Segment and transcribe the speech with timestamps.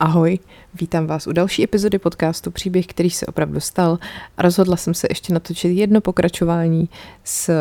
[0.00, 0.38] Ahoj,
[0.80, 3.98] vítám vás u další epizody podcastu Příběh, který se opravdu stal.
[4.38, 6.88] Rozhodla jsem se ještě natočit jedno pokračování
[7.24, 7.54] s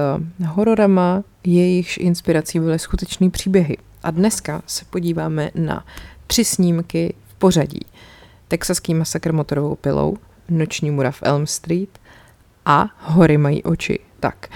[0.46, 3.78] hororama, jejichž inspirací byly skutečné příběhy.
[4.04, 5.86] A dneska se podíváme na
[6.28, 7.82] tři snímky v pořadí.
[8.48, 10.18] Texaský masakr motorovou pilou,
[10.50, 12.00] Noční mura v Elm Street
[12.66, 14.00] a Hory mají oči.
[14.20, 14.50] Tak,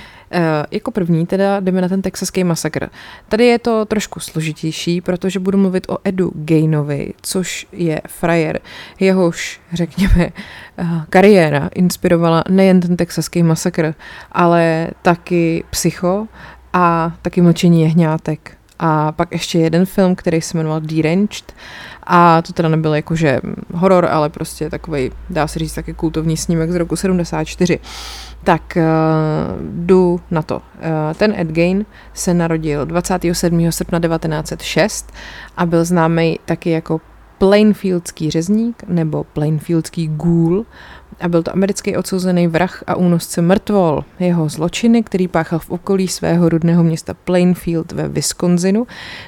[0.71, 2.89] jako první teda jdeme na ten texaský masakr.
[3.30, 8.59] Tady je to trošku složitější, protože budu mluvit o Edu Gainovi, což je frajer.
[8.99, 10.30] Jehož, řekněme,
[10.77, 13.93] eh, kariéra inspirovala nejen ten texaský masakr,
[14.31, 16.27] ale taky Psycho
[16.73, 18.57] a taky Mlčení jehňátek.
[18.79, 21.54] A pak ještě jeden film, který se jmenoval Deranged.
[22.07, 23.41] A to teda nebyl jakože
[23.73, 27.79] horor, ale prostě takový, dá se říct, taky kultovní snímek z roku 74.
[28.43, 28.84] Tak uh,
[29.62, 30.55] jdu na to.
[30.55, 30.62] Uh,
[31.17, 33.71] ten Ed Gein se narodil 27.
[33.71, 35.13] srpna 1906
[35.57, 37.01] a byl známý taky jako
[37.37, 40.65] Plainfieldský řezník nebo Plainfieldský ghoul
[41.21, 44.05] a byl to americký odsouzený vrah a únosce mrtvol.
[44.19, 48.87] Jeho zločiny, který páchal v okolí svého rudného města Plainfield ve Wisconsinu,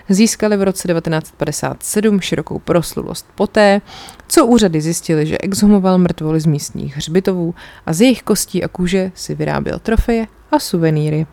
[0.10, 3.82] získaly v roce 1957 širokou proslulost poté,
[4.28, 9.12] co úřady zjistili, že exhumoval mrtvoly z místních hřbitovů a z jejich kostí a kůže
[9.16, 11.26] si vyráběl trofeje a suvenýry.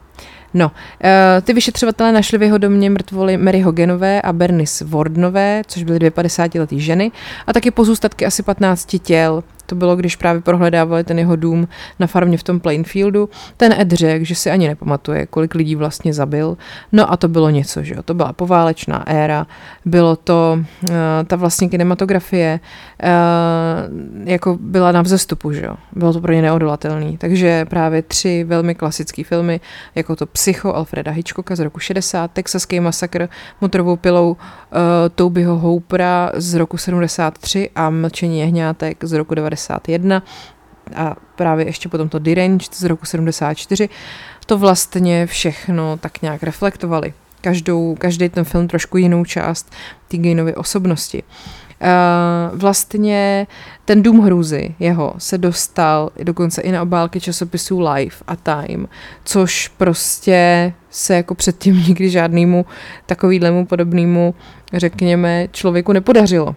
[0.55, 0.73] No, uh,
[1.43, 6.11] ty vyšetřovatelé našli v jeho domě mrtvoly Mary Hoganové a Bernice Wardnové, což byly dvě
[6.11, 7.13] 50-letý ženy,
[7.47, 9.43] a taky pozůstatky asi 15 těl
[9.73, 13.29] to bylo, když právě prohledávali ten jeho dům na farmě v tom Plainfieldu.
[13.57, 16.57] Ten Ed řekl, že si ani nepamatuje, kolik lidí vlastně zabil.
[16.93, 18.03] No a to bylo něco, že jo.
[18.03, 19.47] To byla poválečná éra,
[19.85, 22.61] bylo to uh, ta vlastně kinematografie,
[23.03, 25.77] uh, jako byla na vzestupu, že jo.
[25.93, 27.17] Bylo to pro ně neodolatelný.
[27.17, 29.61] Takže právě tři velmi klasické filmy,
[29.95, 33.29] jako to Psycho Alfreda Hitchcocka z roku 60, Texaský masakr
[33.61, 34.37] motorovou pilou uh,
[35.15, 40.23] Tobyho Houpera z roku 73 a Mlčení jehňátek z roku 90 91
[40.95, 43.89] a právě ještě potom to Deranged z roku 74,
[44.47, 47.13] to vlastně všechno tak nějak reflektovali.
[47.41, 49.73] Každou, každý ten film trošku jinou část
[50.09, 51.23] té Gainovy osobnosti.
[51.83, 53.47] Uh, vlastně
[53.85, 58.89] ten Dům hrůzy jeho se dostal dokonce i na obálky časopisů Life a Time,
[59.25, 62.67] což prostě se jako předtím nikdy žádnému
[63.07, 64.35] takovýhlemu podobnému,
[64.73, 66.57] řekněme, člověku nepodařilo.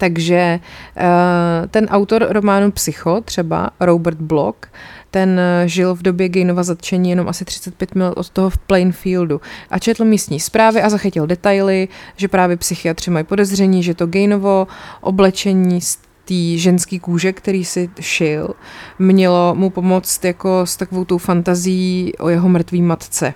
[0.00, 0.60] Takže
[0.96, 4.66] eh, ten autor románu Psycho, třeba Robert Block,
[5.10, 9.40] ten eh, žil v době Gainova zatčení jenom asi 35 mil od toho v Plainfieldu
[9.70, 14.66] a četl místní zprávy a zachytil detaily, že právě psychiatři mají podezření, že to Gainovo
[15.00, 18.50] oblečení z té ženský kůže, který si šil,
[18.98, 23.34] mělo mu pomoct jako s takovou tou fantazí o jeho mrtvý matce.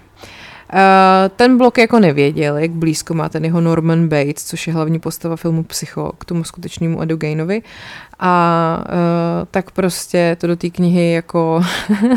[0.73, 0.79] Uh,
[1.37, 5.37] ten blok jako nevěděl, jak blízko má ten jeho Norman Bates, což je hlavní postava
[5.37, 7.63] filmu Psycho, k tomu skutečnému Edu Gainovi.
[8.19, 11.63] A uh, tak prostě to do té knihy jako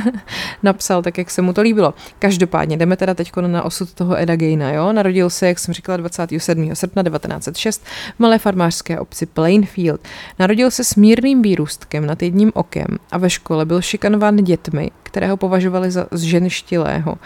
[0.64, 1.94] napsal tak, jak se mu to líbilo.
[2.20, 4.94] Každopádně jdeme teda teď na osud toho Eda Gaina, jo?
[4.94, 6.76] Narodil se, jak jsem říkala, 27.
[6.76, 10.02] srpna 1906 v malé farmářské obci Plainfield.
[10.40, 15.38] Narodil se s mírným výrůstkem nad jedním okem a ve škole byl šikanován dětmi, kterého
[15.38, 17.18] považovali za zženštilého.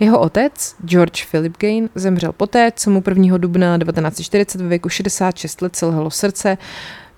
[0.00, 3.38] Jeho otec, George Philip Gain, zemřel poté, co mu 1.
[3.38, 6.58] dubna 1940 ve věku 66 let selhalo srdce,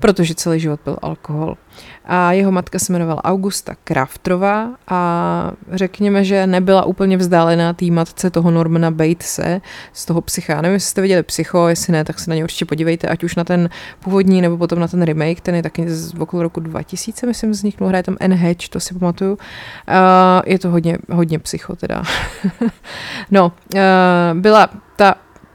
[0.03, 1.57] protože celý život byl alkohol.
[2.05, 8.31] A jeho matka se jmenovala Augusta Kraftrová a řekněme, že nebyla úplně vzdálená té matce
[8.31, 9.61] toho Normana Batese
[9.93, 10.61] z toho psycha.
[10.63, 13.37] Nevím, jestli jste viděli psycho, jestli ne, tak se na ně určitě podívejte, ať už
[13.37, 13.71] na ten
[14.01, 17.89] původní nebo potom na ten remake, ten je taky z okolo roku 2000, myslím, vzniknul,
[17.89, 18.35] hraje tam N.
[18.35, 19.33] Hedge, to si pamatuju.
[19.33, 19.39] Uh,
[20.47, 22.03] je to hodně, hodně psycho teda.
[23.31, 23.81] no, uh,
[24.41, 24.69] byla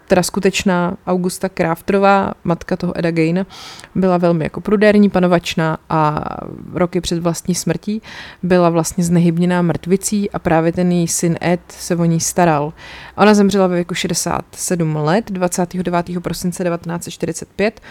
[0.07, 3.45] teda skutečná Augusta Kraftrová, matka toho Eda Gaina,
[3.95, 6.25] byla velmi jako prudérní, panovačná a
[6.73, 8.01] roky před vlastní smrtí
[8.43, 12.73] byla vlastně znehybněná mrtvicí a právě ten její syn Ed se o ní staral.
[13.17, 16.05] Ona zemřela ve věku 67 let 29.
[16.21, 17.81] prosince 1945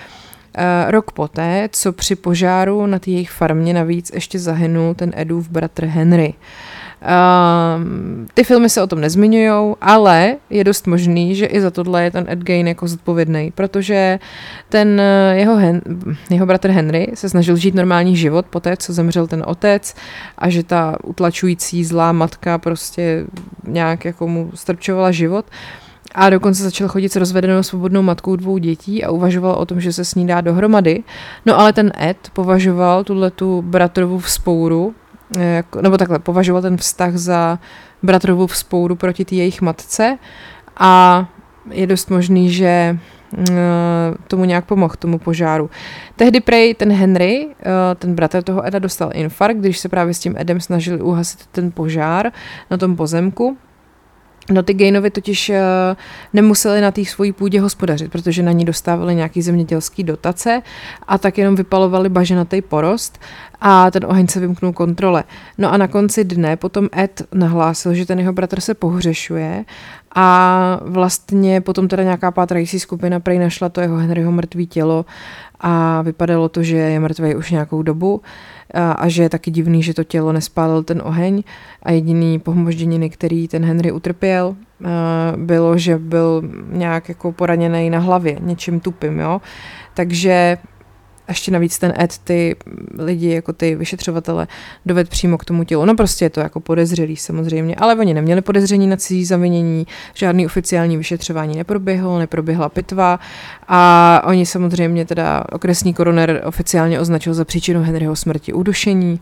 [0.59, 5.49] Uh, rok poté, co při požáru na té jejich farmě navíc ještě zahynul ten Edův
[5.49, 6.35] bratr Henry.
[8.35, 12.11] Ty filmy se o tom nezmiňují, ale je dost možný, že i za tohle je
[12.11, 14.19] ten Ed Gein jako zodpovědný, protože
[14.69, 15.83] ten eh, jeho, Hen,
[16.31, 19.95] jeho bratr Henry se snažil žít normální život po té, co zemřel ten otec
[20.39, 23.25] a že ta utlačující zlá matka prostě
[23.67, 25.47] nějak jako mu strpčovala život.
[26.15, 29.93] A dokonce začal chodit s rozvedenou svobodnou matkou dvou dětí a uvažoval o tom, že
[29.93, 31.03] se s ní dá dohromady.
[31.47, 34.95] No ale ten Ed považoval tuhle tu bratrovu vzpouru
[35.39, 37.59] jako, nebo takhle, považoval ten vztah za
[38.03, 40.19] bratrovu vzpouru proti té jejich matce
[40.77, 41.27] a
[41.71, 42.99] je dost možný, že
[43.51, 43.55] Eh,
[44.29, 45.71] tomu nějak pomohl, tomu požáru.
[46.17, 50.19] Tehdy prej ten Henry, eh, ten bratr toho Eda, dostal infarkt, když se právě s
[50.19, 52.33] tím Edem snažili uhasit ten požár
[52.71, 53.57] na tom pozemku.
[54.51, 55.57] No ty Gainovi totiž uh,
[56.33, 60.63] nemuseli na té svojí půdě hospodařit, protože na ní dostávali nějaký zemědělský dotace
[61.09, 63.19] a tak jenom vypalovali baženatý porost
[63.61, 65.25] a ten oheň se vymknul kontrole.
[65.59, 69.65] No a na konci dne potom Ed nahlásil, že ten jeho bratr se pohřešuje
[70.15, 75.05] a vlastně potom teda nějaká pátrající skupina prej našla to jeho Henryho mrtvý tělo
[75.61, 78.23] a vypadalo to, že je mrtvý už nějakou dobu
[78.75, 81.43] a, a že je taky divný, že to tělo nespálil ten oheň
[81.83, 84.57] a jediný pohmožděniny, který ten Henry utrpěl,
[85.37, 89.41] bylo, že byl nějak jako poraněný na hlavě, něčím tupým, jo.
[89.95, 90.59] Takže
[91.29, 92.57] ještě navíc ten Ed ty
[92.99, 94.47] lidi, jako ty vyšetřovatele,
[94.87, 95.85] doved přímo k tomu tělu.
[95.85, 100.47] No prostě je to jako podezřelý samozřejmě, ale oni neměli podezření na cizí zavinění, žádný
[100.47, 103.21] oficiální vyšetřování neproběhlo, neproběhla pitva
[103.69, 109.21] a oni samozřejmě teda okresní koroner oficiálně označil za příčinu Henryho smrti udušení.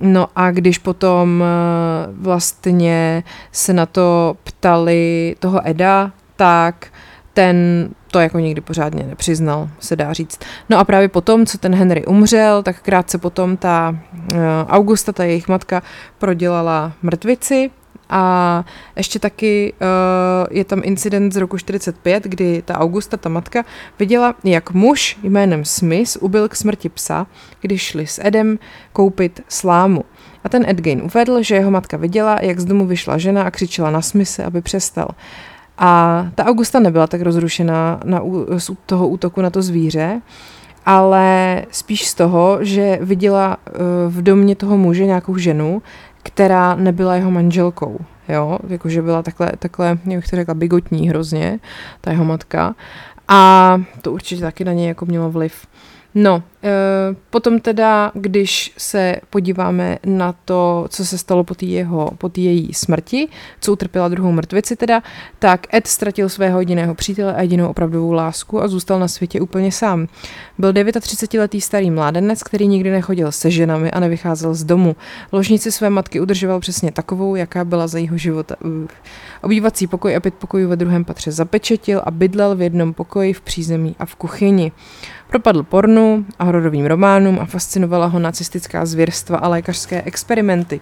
[0.00, 6.86] No a když potom eh, vlastně se na to ptali toho Eda, tak
[7.34, 10.40] ten to jako nikdy pořádně nepřiznal, se dá říct.
[10.68, 13.96] No a právě potom, co ten Henry umřel, tak krátce potom ta
[14.34, 14.38] uh,
[14.68, 15.82] Augusta, ta jejich matka,
[16.18, 17.70] prodělala mrtvici
[18.10, 18.64] a
[18.96, 23.64] ještě taky uh, je tam incident z roku 45, kdy ta Augusta, ta matka,
[23.98, 27.26] viděla, jak muž jménem Smith ubil k smrti psa,
[27.60, 28.58] když šli s Edem
[28.92, 30.04] koupit slámu.
[30.44, 33.50] A ten Ed Gain uvedl, že jeho matka viděla, jak z domu vyšla žena a
[33.50, 35.08] křičela na Smise, aby přestal.
[35.82, 38.22] A ta Augusta nebyla tak rozrušená na,
[38.58, 40.20] z toho útoku na to zvíře,
[40.86, 43.72] ale spíš z toho, že viděla eh,
[44.08, 45.82] v domě toho muže nějakou ženu,
[46.22, 47.98] která nebyla jeho manželkou.
[48.28, 51.58] Jo, jakože byla takhle, takhle, jak bych to řekla, bigotní hrozně,
[52.00, 52.74] ta jeho matka.
[53.28, 55.66] A to určitě taky na něj jako mělo vliv.
[56.14, 56.59] No, e,
[57.30, 61.66] potom teda, když se podíváme na to, co se stalo po té
[62.18, 63.28] po její smrti,
[63.60, 65.02] co utrpěla druhou mrtvici teda,
[65.38, 69.72] tak Ed ztratil svého jediného přítele a jedinou opravdovou lásku a zůstal na světě úplně
[69.72, 70.06] sám.
[70.58, 74.96] Byl 39-letý starý mládenec, který nikdy nechodil se ženami a nevycházel z domu.
[75.32, 78.56] Ložnici své matky udržoval přesně takovou, jaká byla za jeho života.
[79.42, 83.40] Obývací pokoj a pět pokojů ve druhém patře zapečetil a bydlel v jednom pokoji v
[83.40, 84.72] přízemí a v kuchyni.
[85.28, 90.80] Propadl pornu a hororovým románům a fascinovala ho nacistická zvěrstva a lékařské experimenty.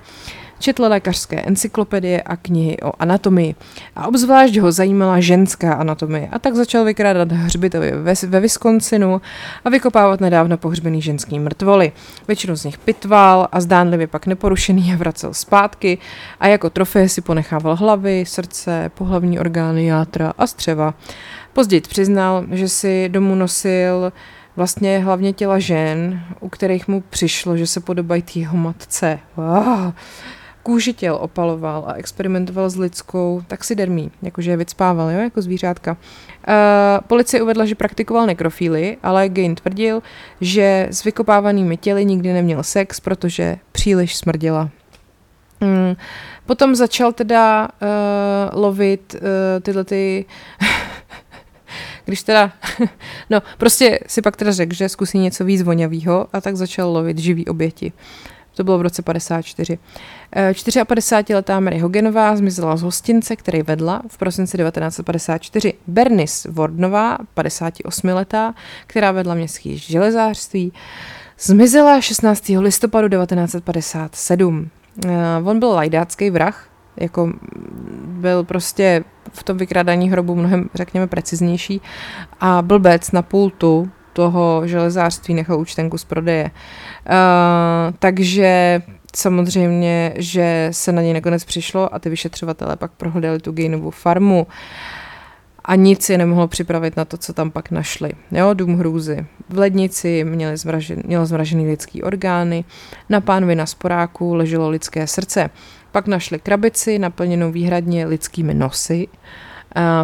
[0.59, 3.55] Četl lékařské encyklopedie a knihy o anatomii.
[3.97, 6.29] A obzvlášť ho zajímala ženská anatomie.
[6.33, 9.21] A tak začal vykrádat hřbitovy ve, Wisconsinu
[9.65, 11.93] a vykopávat nedávno pohřbený ženský mrtvoly.
[12.29, 15.99] Většinu z nich pitval a zdánlivě pak neporušený a vracel zpátky
[16.41, 20.95] a jako trofeje si ponechával hlavy, srdce, pohlavní orgány, játra a střeva.
[21.53, 24.13] Později přiznal, že si domů nosil
[24.59, 29.19] vlastně hlavně těla žen, u kterých mu přišlo, že se podobají té jeho matce.
[29.37, 29.93] Wow.
[30.63, 35.93] Kůži těl opaloval a experimentoval s lidskou taxidermí, jakože je vycpával, jo, jako zvířátka.
[35.93, 36.55] Uh,
[37.07, 40.03] policie uvedla, že praktikoval nekrofíly, ale Gain tvrdil,
[40.41, 44.71] že s vykopávanými těly nikdy neměl sex, protože příliš smrděla.
[45.61, 45.97] Hmm.
[46.47, 49.21] Potom začal teda uh, lovit uh,
[49.63, 50.25] tyhle ty
[52.09, 52.53] Když teda,
[53.31, 57.19] no prostě si pak teda řekl, že zkusí něco víc vonavýho a tak začal lovit
[57.19, 57.93] živý oběti.
[58.55, 59.79] To bylo v roce 54.
[60.35, 65.75] 54-letá Mary Hogenová zmizela z hostince, který vedla v prosinci 1954.
[65.87, 68.55] Bernice Wardnová, 58-letá,
[68.87, 70.73] která vedla městské železářství,
[71.41, 72.49] zmizela 16.
[72.49, 74.71] listopadu 1957.
[75.07, 75.11] Eh,
[75.45, 76.69] on byl lajdácký vrah,
[77.01, 77.33] jako
[78.07, 81.81] byl prostě v tom vykrádání hrobu mnohem, řekněme, preciznější
[82.41, 86.45] a blbec na pultu toho železářství nechal účtenku z prodeje.
[86.45, 86.51] Uh,
[87.99, 88.83] takže
[89.17, 94.47] samozřejmě, že se na něj nakonec přišlo a ty vyšetřovatelé pak prohledali tu Gainovu farmu
[95.69, 98.13] a nic je nemohlo připravit na to, co tam pak našli.
[98.33, 99.27] Jo, dům hrůzy.
[99.49, 102.65] V lednici měli zmražen, mělo zmražený lidský orgány,
[103.09, 105.51] na pánvi na sporáku leželo lidské srdce.
[105.93, 109.09] Pak našli krabici naplněnou výhradně lidskými nosy.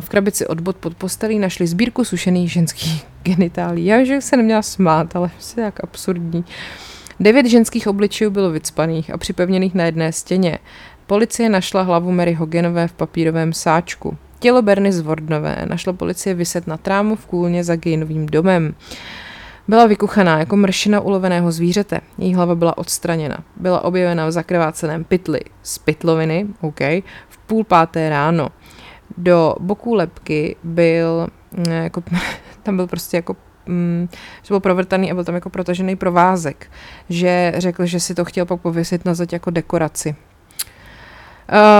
[0.00, 3.84] V krabici od bod pod postelí našli sbírku sušených ženských genitálí.
[3.84, 6.44] Já že se neměla smát, ale je jak absurdní.
[7.20, 10.58] Devět ženských obličejů bylo vycpaných a připevněných na jedné stěně.
[11.06, 14.16] Policie našla hlavu Mary Hogenové v papírovém sáčku.
[14.38, 18.74] Tělo Berny Zvordnové našla policie vyset na trámu v kůlně za Gainovým domem.
[19.68, 22.00] Byla vykuchaná jako mršina uloveného zvířete.
[22.18, 23.38] Její hlava byla odstraněna.
[23.56, 26.80] Byla objevena v zakrváceném pytli z pytloviny, OK,
[27.28, 28.48] v půl páté ráno.
[29.16, 32.02] Do boku lepky byl, mm, jako,
[32.62, 34.08] tam byl prostě jako mm,
[34.42, 36.70] že byl provrtaný a byl tam jako protažený provázek,
[37.08, 40.16] že řekl, že si to chtěl pak pověsit na zeď jako dekoraci.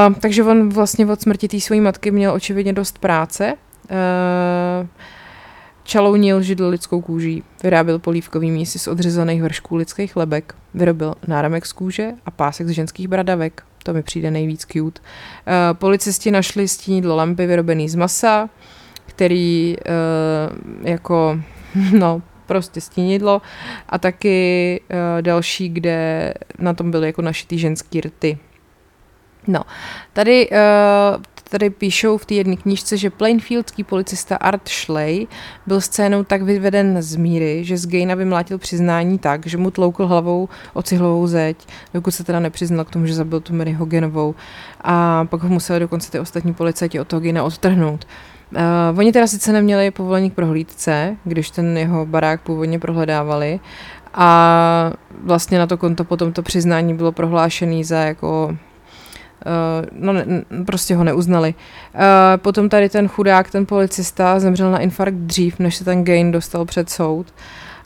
[0.08, 3.54] Uh, takže on vlastně od smrti té své matky měl očividně dost práce.
[3.90, 4.86] Uh,
[5.84, 11.72] čalounil židl lidskou kůží, vyráběl polívkový mísy z odřezaných vršků lidských lebek, vyrobil náramek z
[11.72, 13.62] kůže a pásek z ženských bradavek.
[13.82, 15.00] To mi přijde nejvíc cute.
[15.00, 18.50] Uh, policisti našli stínidlo lampy vyrobený z masa,
[19.06, 21.40] který uh, jako,
[21.98, 23.42] no, prostě stínidlo
[23.88, 28.38] a taky uh, další, kde na tom byly jako našitý ženský rty.
[29.46, 29.60] No,
[30.12, 31.22] tady, uh,
[31.54, 35.26] tady píšou v té jedné knížce, že Plainfieldský policista Art Schley
[35.66, 40.06] byl scénou tak vyveden z míry, že z Gaina vymlátil přiznání tak, že mu tloukl
[40.06, 41.56] hlavou o cihlovou zeď,
[41.94, 44.34] dokud se teda nepřiznal k tomu, že zabil tu Mary Hoganovou
[44.80, 48.06] a pak ho museli dokonce ty ostatní policajti od toho Gaina odtrhnout.
[48.92, 53.60] Uh, oni teda sice neměli povolení k prohlídce, když ten jeho barák původně prohledávali,
[54.14, 54.92] a
[55.24, 58.56] vlastně na to konto potom to přiznání bylo prohlášené za jako
[59.92, 60.24] no ne,
[60.66, 61.54] prostě ho neuznali.
[61.94, 62.00] Uh,
[62.36, 66.64] potom tady ten chudák, ten policista, zemřel na infarkt dřív, než se ten Gain dostal
[66.64, 67.26] před soud.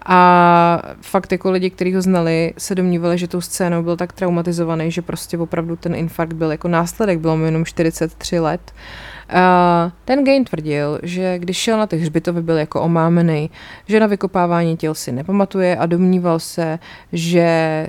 [0.07, 4.91] A fakt jako lidi, kteří ho znali, se domnívali, že tou scénou byl tak traumatizovaný,
[4.91, 8.61] že prostě opravdu ten infarkt byl jako následek, bylo mu jenom 43 let.
[8.75, 13.51] Uh, Uh, ten Gain tvrdil, že když šel na ty hřbitovy, byl jako omámený,
[13.87, 16.79] že na vykopávání těl si nepamatuje a domníval se,
[17.13, 17.87] že,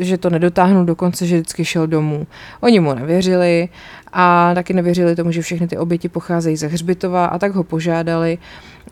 [0.00, 2.26] že to nedotáhnul do konce, že vždycky šel domů.
[2.60, 3.68] Oni mu nevěřili
[4.12, 8.38] a taky nevěřili tomu, že všechny ty oběti pocházejí ze hřbitova a tak ho požádali,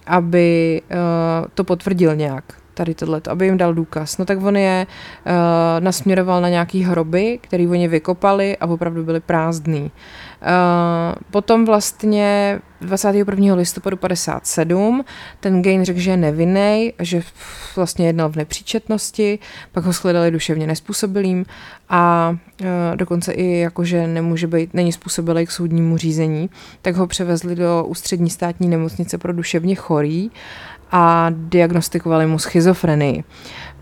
[0.06, 0.96] aby uh,
[1.54, 4.18] to potvrdil nějak tady tohle, aby jim dal důkaz.
[4.18, 5.32] No tak on je uh,
[5.80, 9.90] nasměroval na nějaký hroby, který oni vykopali a opravdu byly prázdný.
[10.42, 13.54] Uh, potom vlastně 21.
[13.54, 15.04] listopadu 57
[15.40, 17.22] ten Gain řekl, že je nevinný, že
[17.76, 19.38] vlastně jednal v nepříčetnosti,
[19.72, 21.46] pak ho shledali duševně nespůsobilým
[21.88, 22.30] a
[22.60, 22.66] uh,
[22.96, 26.50] dokonce i jako, že nemůže být, není způsobilý k soudnímu řízení,
[26.82, 30.30] tak ho převezli do ústřední státní nemocnice pro duševně chorý
[30.92, 33.24] a diagnostikovali mu schizofrenii.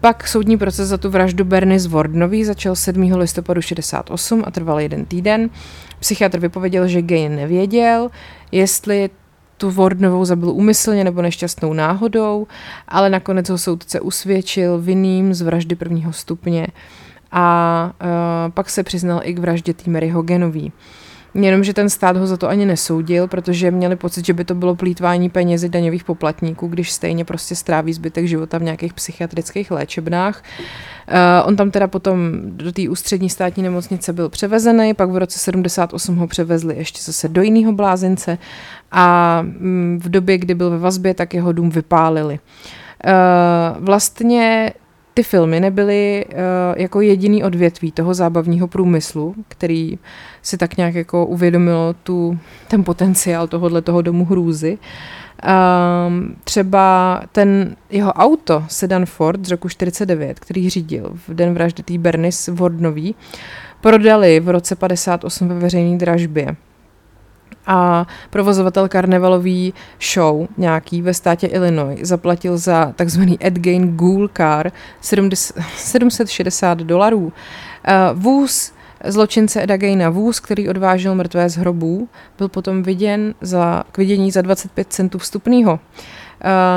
[0.00, 3.12] Pak soudní proces za tu vraždu Bernice Wardnový začal 7.
[3.12, 5.50] listopadu 68 a trval jeden týden.
[6.00, 8.10] Psychiatr vypověděl, že Gay nevěděl,
[8.52, 9.10] jestli
[9.56, 12.46] tu Wardnovou zabil úmyslně nebo nešťastnou náhodou,
[12.88, 16.66] ale nakonec ho soudce usvědčil vinným z vraždy prvního stupně
[17.32, 20.72] a uh, pak se přiznal i k vraždě Týmery Hogenový.
[21.34, 24.76] Jenomže ten stát ho za to ani nesoudil, protože měli pocit, že by to bylo
[24.76, 30.42] plítvání penězi daňových poplatníků, když stejně prostě stráví zbytek života v nějakých psychiatrických léčebnách.
[31.08, 35.38] Uh, on tam teda potom do té ústřední státní nemocnice byl převezený, pak v roce
[35.38, 38.38] 78 ho převezli ještě zase do jiného blázince
[38.92, 42.38] a mm, v době, kdy byl ve vazbě, tak jeho dům vypálili.
[43.04, 44.72] Uh, vlastně
[45.18, 46.34] ty filmy nebyly uh,
[46.76, 49.98] jako jediný odvětví toho zábavního průmyslu, který
[50.42, 54.78] si tak nějak jako uvědomilo tu, ten potenciál tohohle toho domu hrůzy.
[56.08, 61.82] Um, třeba ten jeho auto, sedan Ford z roku 49, který řídil v den vraždy
[61.82, 63.14] té Bernice Wardnový,
[63.80, 66.56] prodali v roce 58 ve veřejné dražbě
[67.68, 69.74] a provozovatel karnevalový
[70.14, 77.20] show nějaký ve státě Illinois zaplatil za takzvaný Ed Gain Ghoul Car 760 dolarů.
[77.22, 77.32] Uh,
[78.22, 78.72] vůz
[79.04, 82.08] zločince Eda Gaina vůz, který odvážel mrtvé z hrobů,
[82.38, 85.78] byl potom viděn za, k vidění za 25 centů vstupného uh,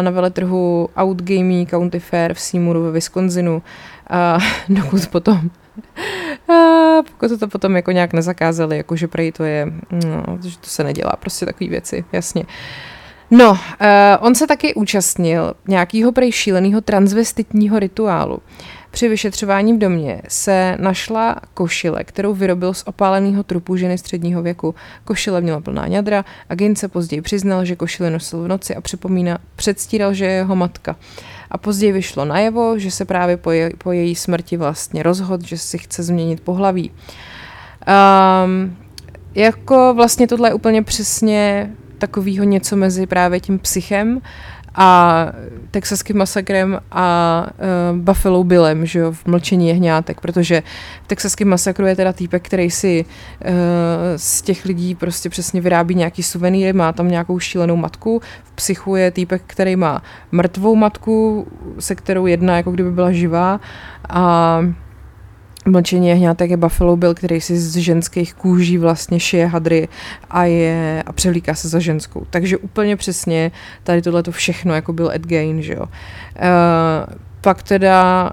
[0.02, 4.44] na veletrhu Outgamey County Fair v Seymouru ve Wisconsinu, uh,
[4.78, 5.50] dokud potom
[6.50, 6.54] a
[7.04, 11.12] pokud to potom jako nějak nezakázali, jakože prej to je, no, že to se nedělá,
[11.20, 12.44] prostě takové věci, jasně.
[13.32, 13.58] No, uh,
[14.20, 18.40] on se taky účastnil nějakého prej šíleného transvestitního rituálu.
[18.92, 24.76] Při vyšetřování v domě se našla košile, kterou vyrobil z opáleného trupu ženy středního věku.
[25.06, 28.82] Košile měla plná ňadra a Gin se později přiznal, že košile nosil v noci a
[28.82, 30.96] připomíná, předstíral, že je jeho matka.
[31.52, 35.58] A později vyšlo najevo, že se právě po, je, po její smrti vlastně rozhodl, že
[35.58, 36.92] si chce změnit pohlaví.
[38.46, 38.78] Um,
[39.36, 44.22] jako vlastně tohle je úplně přesně takovýho něco mezi právě tím psychem
[44.76, 45.28] a
[45.72, 47.46] texaským masakrem a
[47.92, 50.64] uh, Buffalo Billem, že jo, v mlčení jehňátek, protože
[51.04, 53.52] v texaském masakru je teda týpek, který si uh,
[54.16, 58.96] z těch lidí prostě přesně vyrábí nějaký suvenýry, má tam nějakou šílenou matku, v psychu
[58.96, 61.48] je týpek, který má mrtvou matku,
[61.80, 63.60] se kterou jedna jako kdyby byla živá.
[64.10, 64.62] A
[65.66, 69.88] Mlčení jehňátek je Buffalo Bill, který si z ženských kůží vlastně šije hadry
[70.30, 72.26] a, je, a převlíká se za ženskou.
[72.30, 73.52] Takže úplně přesně
[73.84, 75.82] tady tohle to všechno jako byl Ed Gain, že jo.
[75.82, 75.88] Uh,
[77.42, 78.30] pak teda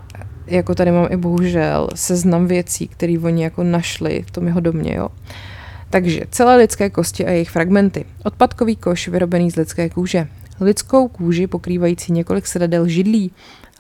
[0.47, 4.95] jako tady mám i bohužel seznam věcí, které oni jako našli v tom jeho domě,
[4.95, 5.09] jo.
[5.91, 8.05] Takže celé lidské kosti a jejich fragmenty.
[8.25, 10.29] Odpadkový koš vyrobený z lidské kůže.
[10.61, 13.31] Lidskou kůži pokrývající několik sedadel židlí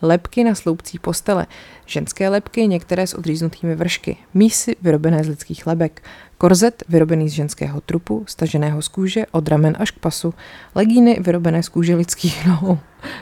[0.02, 1.46] lepky na sloupcí postele,
[1.86, 6.02] ženské lepky, některé s odříznutými vršky, mísy vyrobené z lidských lebek,
[6.38, 10.34] korzet vyrobený z ženského trupu, staženého z kůže od ramen až k pasu,
[10.74, 12.78] legíny vyrobené z kůže lidských nohou,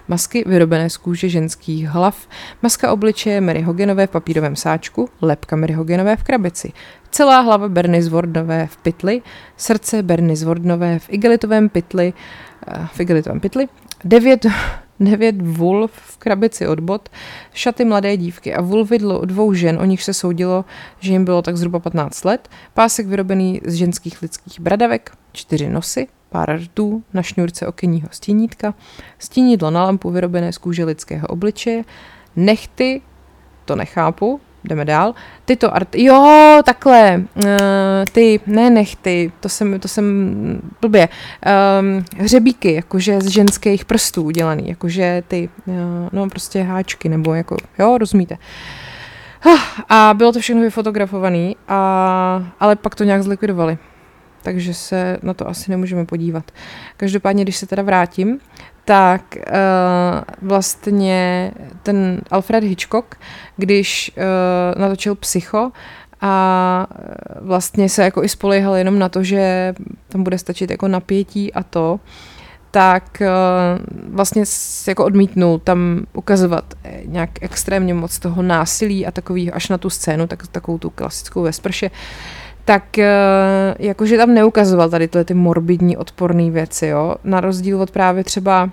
[0.09, 2.29] masky vyrobené z kůže ženských hlav,
[2.63, 6.73] maska obličeje Mary Hoganové v papírovém sáčku, lepka Mary Hoganové v krabici,
[7.11, 9.23] celá hlava Berny Zvordnové v pytli,
[9.57, 12.13] srdce Berny Zvordnové v igelitovém pytli,
[12.67, 13.69] eh, v igelitovém pytli,
[14.05, 14.47] devět
[15.01, 17.09] devět vulv v krabici od bot,
[17.53, 20.65] šaty mladé dívky a vulvidlo dvou žen, o nich se soudilo,
[21.01, 26.07] že jim bylo tak zhruba 15 let, pásek vyrobený z ženských lidských bradavek, čtyři nosy,
[26.29, 28.75] pár rtů na šňůrce okenního stínítka,
[29.19, 31.85] stínidlo na lampu vyrobené z kůže lidského obličeje,
[32.37, 33.03] nechty,
[33.65, 35.15] to nechápu, jdeme dál.
[35.45, 37.45] Tyto art, jo, takhle, uh,
[38.13, 41.09] ty, ne nechty, to jsem, to jsem blbě,
[41.81, 45.75] um, hřebíky, jakože z ženských prstů udělaný, jakože ty, uh,
[46.13, 48.39] no prostě háčky, nebo jako, jo, rozumíte.
[49.89, 53.79] A bylo to všechno vyfotografované, a, ale pak to nějak zlikvidovali.
[54.43, 56.51] Takže se na to asi nemůžeme podívat.
[56.97, 58.39] Každopádně, když se teda vrátím,
[58.87, 61.53] tak uh, vlastně
[61.83, 63.15] ten Alfred Hitchcock,
[63.57, 65.71] když uh, natočil Psycho,
[66.21, 66.87] a
[67.41, 69.75] vlastně se jako i spolehal jenom na to, že
[70.09, 72.01] tam bude stačit jako napětí a to,
[72.71, 73.23] tak
[74.09, 74.45] vlastně
[74.89, 76.75] jako odmítnul tam ukazovat
[77.05, 81.43] nějak extrémně moc toho násilí a takový až na tu scénu, tak takovou tu klasickou
[81.43, 81.91] ve sprše.
[81.91, 81.97] Uh,
[82.67, 87.15] tak eh, jakože tam neukazoval tady tyhle ty morbidní odporné věci, jo.
[87.25, 88.71] Na rozdíl od právě třeba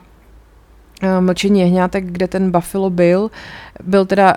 [1.04, 3.32] eh, Mlčení jehňátek, kde ten Buffalo Bill
[3.84, 4.34] byl teda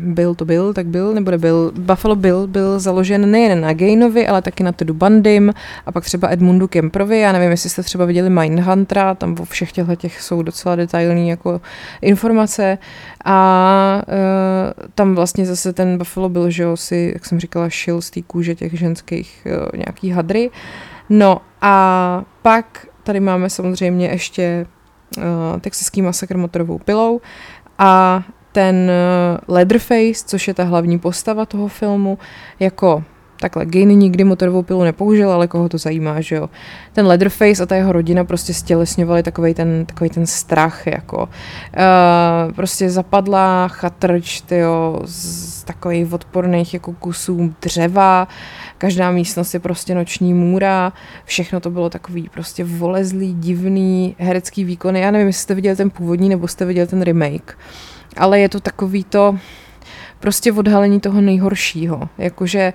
[0.00, 1.72] byl to byl, tak byl, nebo nebyl.
[1.78, 5.52] Buffalo Bill byl založen nejen na Gainovi, ale taky na Tedu Bandym
[5.86, 7.20] a pak třeba Edmundu Kemprovi.
[7.20, 11.28] Já nevím, jestli jste třeba viděli Mindhuntera, tam vo všech těchto těch jsou docela detailní
[11.28, 11.60] jako
[12.00, 12.78] informace.
[13.24, 18.02] A uh, tam vlastně zase ten Buffalo Bill, že jo, si, jak jsem říkala, šil
[18.02, 20.50] z té kůže těch ženských uh, nějaký hadry.
[21.08, 24.66] No a pak tady máme samozřejmě ještě
[25.16, 25.22] uh,
[25.60, 27.20] texaský masakr motorovou pilou
[27.78, 28.22] a
[28.58, 32.18] ten eh, Leatherface, což je ta hlavní postava toho filmu,
[32.60, 33.04] jako
[33.40, 36.50] takhle, Gain nikdy motorovou pilu nepoužil, ale koho to zajímá, že jo.
[36.92, 42.52] Ten Leatherface a ta jeho rodina prostě stělesňovali takový ten, takový ten strach, jako uh,
[42.52, 48.28] prostě zapadlá chatrč, tyjo, z takových odporných jako kusů dřeva,
[48.78, 50.92] každá místnost je prostě noční můra,
[51.24, 55.00] všechno to bylo takový prostě volezlý, divný herecký výkony.
[55.00, 57.58] Já nevím, jestli jste viděli ten původní, nebo jste viděli ten remake.
[57.58, 59.38] Uh, ale je to takový to
[60.20, 62.08] prostě odhalení toho nejhoršího.
[62.18, 62.72] Jakože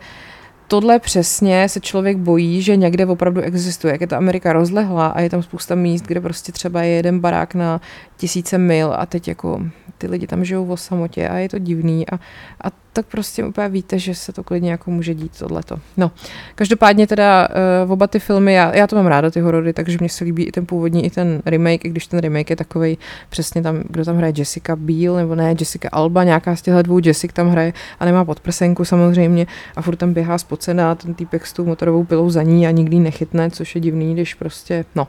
[0.67, 3.91] tohle přesně se člověk bojí, že někde opravdu existuje.
[3.91, 7.19] Jak je ta Amerika rozlehlá a je tam spousta míst, kde prostě třeba je jeden
[7.19, 7.81] barák na
[8.17, 9.61] tisíce mil a teď jako
[9.97, 12.15] ty lidi tam žijou o samotě a je to divný a,
[12.63, 15.75] a tak prostě úplně víte, že se to klidně jako může dít tohleto.
[15.97, 16.11] No,
[16.55, 17.47] každopádně teda
[17.85, 20.43] uh, oba ty filmy, já, já to mám ráda, ty horory, takže mně se líbí
[20.43, 22.97] i ten původní, i ten remake, i když ten remake je takový
[23.29, 26.99] přesně tam, kdo tam hraje Jessica Biel, nebo ne, Jessica Alba, nějaká z těchto dvou
[27.03, 31.45] Jessic tam hraje a nemá podprsenku samozřejmě a furt tam běhá spocená a ten týpek
[31.45, 35.07] s tou motorovou pilou za ní a nikdy nechytne, což je divný, když prostě, no.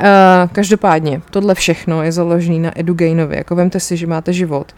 [0.00, 0.06] Uh,
[0.52, 4.72] každopádně, tohle všechno je založené na Edu Gainovi, jako vemte si, že máte život,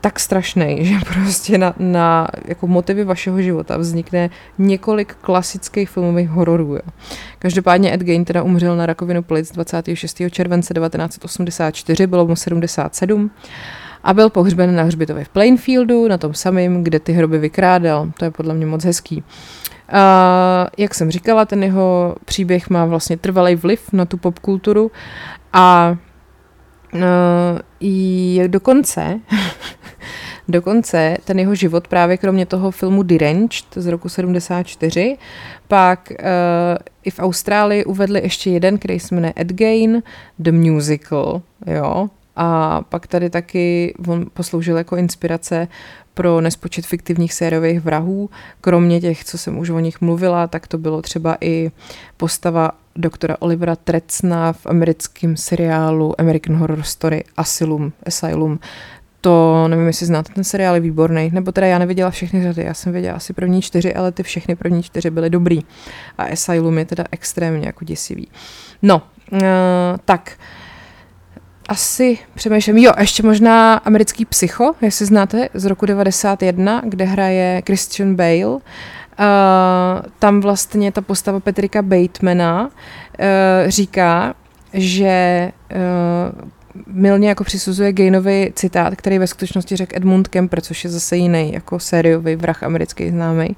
[0.00, 6.74] tak strašný, že prostě na, na jako motivy vašeho života vznikne několik klasických filmových hororů.
[6.74, 6.82] Jo.
[7.38, 10.22] Každopádně Ed Gein teda umřel na rakovinu plic 26.
[10.30, 13.30] července 1984, bylo mu 77
[14.04, 18.10] a byl pohřben na hřbitově v Plainfieldu, na tom samém, kde ty hroby vykrádal.
[18.18, 19.24] To je podle mě moc hezký.
[19.92, 24.90] A jak jsem říkala, ten jeho příběh má vlastně trvalý vliv na tu popkulturu
[25.52, 25.96] a
[26.94, 29.20] Uh, je dokonce
[30.48, 35.16] Dokonce ten jeho život právě kromě toho filmu Deranged z roku 74,
[35.68, 36.26] pak uh,
[37.04, 40.02] i v Austrálii uvedli ještě jeden, který se jmenuje Ed Gain,
[40.38, 45.68] The Musical, jo, a pak tady taky on posloužil jako inspirace
[46.14, 48.30] pro nespočet fiktivních sériových vrahů.
[48.60, 51.70] Kromě těch, co jsem už o nich mluvila, tak to bylo třeba i
[52.16, 58.58] postava doktora Olivera Trecna v americkém seriálu American Horror Story Asylum, Asylum.
[59.20, 62.74] To nevím, jestli znáte, ten seriál je výborný, nebo teda já neviděla všechny řady, já
[62.74, 65.60] jsem viděla asi první čtyři, ale ty všechny první čtyři byly dobrý.
[66.18, 68.28] A Asylum je teda extrémně jako děsivý.
[68.82, 69.02] No,
[69.32, 69.40] uh,
[70.04, 70.32] tak,
[71.68, 78.14] asi přemýšlím, jo, ještě možná americký psycho, jestli znáte, z roku 91, kde hraje Christian
[78.14, 78.46] Bale.
[78.46, 78.60] Uh,
[80.18, 82.70] tam vlastně ta postava Petrika Batemana uh,
[83.68, 84.34] říká,
[84.72, 86.48] že uh,
[86.86, 91.52] milně jako přisuzuje Gainovi citát, který ve skutečnosti řekl Edmund Kemper, což je zase jiný
[91.52, 93.56] jako sériový vrah americký známý.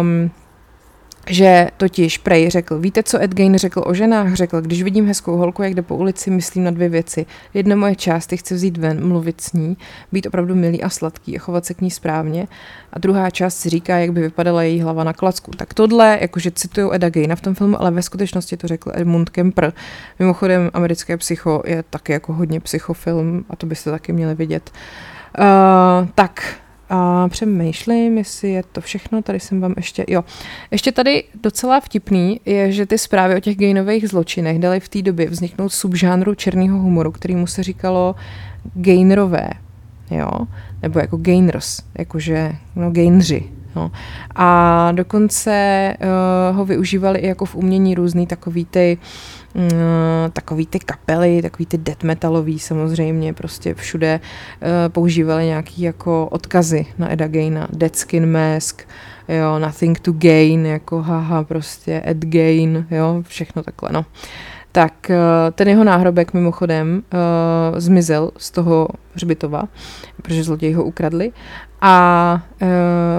[0.00, 0.30] Um,
[1.30, 4.34] že totiž Prej řekl, víte, co Ed Gein řekl o ženách?
[4.34, 7.26] Řekl, když vidím hezkou holku, jak jde po ulici, myslím na dvě věci.
[7.54, 9.76] Jedna moje část, chce vzít ven, mluvit s ní,
[10.12, 12.48] být opravdu milý a sladký a chovat se k ní správně.
[12.92, 15.50] A druhá část si říká, jak by vypadala její hlava na klacku.
[15.50, 19.30] Tak tohle, jakože cituju Eda Geina v tom filmu, ale ve skutečnosti to řekl Edmund
[19.30, 19.72] Kemper.
[20.18, 24.70] Mimochodem, americké psycho je taky jako hodně psychofilm a to byste taky měli vidět.
[25.38, 26.56] Uh, tak,
[26.88, 30.24] a přemýšlím, jestli je to všechno, tady jsem vám ještě, jo.
[30.70, 35.02] Ještě tady docela vtipný je, že ty zprávy o těch gainových zločinech dali v té
[35.02, 38.14] době vzniknout subžánru černého humoru, který mu se říkalo
[38.74, 39.50] gainerové,
[40.10, 40.30] jo,
[40.82, 43.44] nebo jako gainers, jakože, no gainři,
[43.76, 43.90] No.
[44.34, 45.94] A dokonce
[46.50, 49.35] uh, ho využívali i jako v umění různý takový ty uh,
[50.32, 56.86] takový ty kapely, takový ty death metalový samozřejmě, prostě všude uh, používali nějaký jako odkazy
[56.98, 58.82] na Eda Gaina, Dead Skin Mask,
[59.28, 64.04] jo, Nothing to Gain, jako haha, prostě Ed Gain, jo, všechno takhle, no.
[64.76, 65.10] Tak
[65.52, 69.64] ten jeho náhrobek mimochodem uh, zmizel z toho hřbitova,
[70.22, 71.32] protože zloději ho ukradli.
[71.80, 72.66] A e,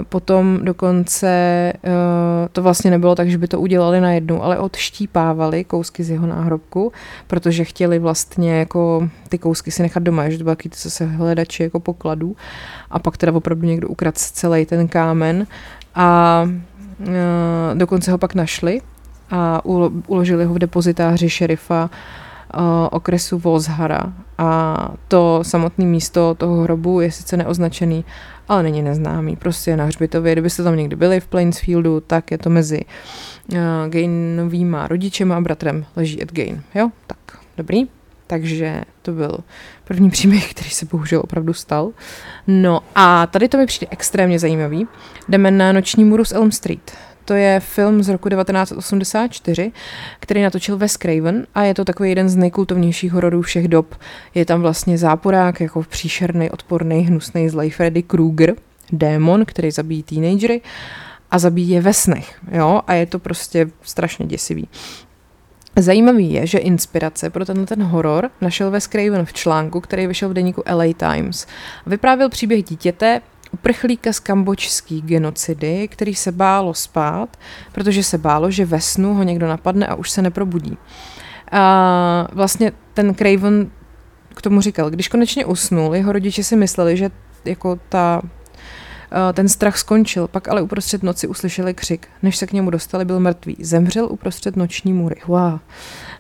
[0.10, 1.74] potom dokonce e,
[2.52, 6.91] to vlastně nebylo tak, že by to udělali najednou, ale odštípávali kousky z jeho náhrobku,
[7.28, 11.06] protože chtěli vlastně jako ty kousky si nechat doma, že to bylo ty, co se
[11.06, 12.36] hledači jako pokladů.
[12.91, 15.48] A pak teda opravdu někdo ukradl celý ten kámen.
[15.96, 16.50] A
[17.74, 18.82] dokonce ho pak našli
[19.31, 19.61] a
[20.07, 21.89] uložili ho v depozitáři šerifa
[22.91, 24.13] okresu Volzhara.
[24.37, 28.05] A to samotné místo toho hrobu je sice neoznačený,
[28.47, 29.35] ale není neznámý.
[29.35, 30.31] Prostě na hřbitově.
[30.33, 32.81] Kdybyste tam někdy byli v Plainsfieldu, tak je to mezi
[33.51, 33.57] uh,
[33.89, 36.63] Gainovýma rodičema a bratrem leží Ed Gain.
[36.75, 37.17] Jo, tak
[37.57, 37.83] dobrý.
[38.27, 39.37] Takže to byl
[39.83, 41.91] první příběh, který se bohužel opravdu stal.
[42.47, 44.87] No a tady to mi přijde extrémně zajímavý.
[45.29, 46.91] Jdeme na noční můru z Elm Street.
[47.27, 49.71] To je film z roku 1984,
[50.19, 53.95] který natočil Wes Craven a je to takový jeden z nejkultovnějších hororů všech dob.
[54.35, 58.55] Je tam vlastně záporák, jako příšerný, odporný, hnusný zlej Freddy Krueger,
[58.91, 60.61] démon, který zabíjí teenagery
[61.31, 64.67] a zabíjí je ve snech, jo, a je to prostě strašně děsivý.
[65.75, 70.29] Zajímavý je, že inspirace pro tenhle ten horor našel Wes Craven v článku, který vyšel
[70.29, 71.47] v deníku LA Times.
[71.85, 73.21] Vyprávěl příběh dítěte,
[73.53, 77.38] uprchlíka z kambočské genocidy, který se bálo spát,
[77.71, 80.77] protože se bálo, že ve snu ho někdo napadne a už se neprobudí.
[81.51, 83.71] A vlastně ten Craven
[84.36, 87.10] k tomu říkal, když konečně usnul, jeho rodiče si mysleli, že
[87.45, 88.21] jako ta
[89.34, 92.08] ten strach skončil, pak ale uprostřed noci uslyšeli křik.
[92.24, 93.58] Než se k němu dostali, byl mrtvý.
[93.60, 95.15] Zemřel uprostřed noční můry.
[95.28, 95.60] Wow.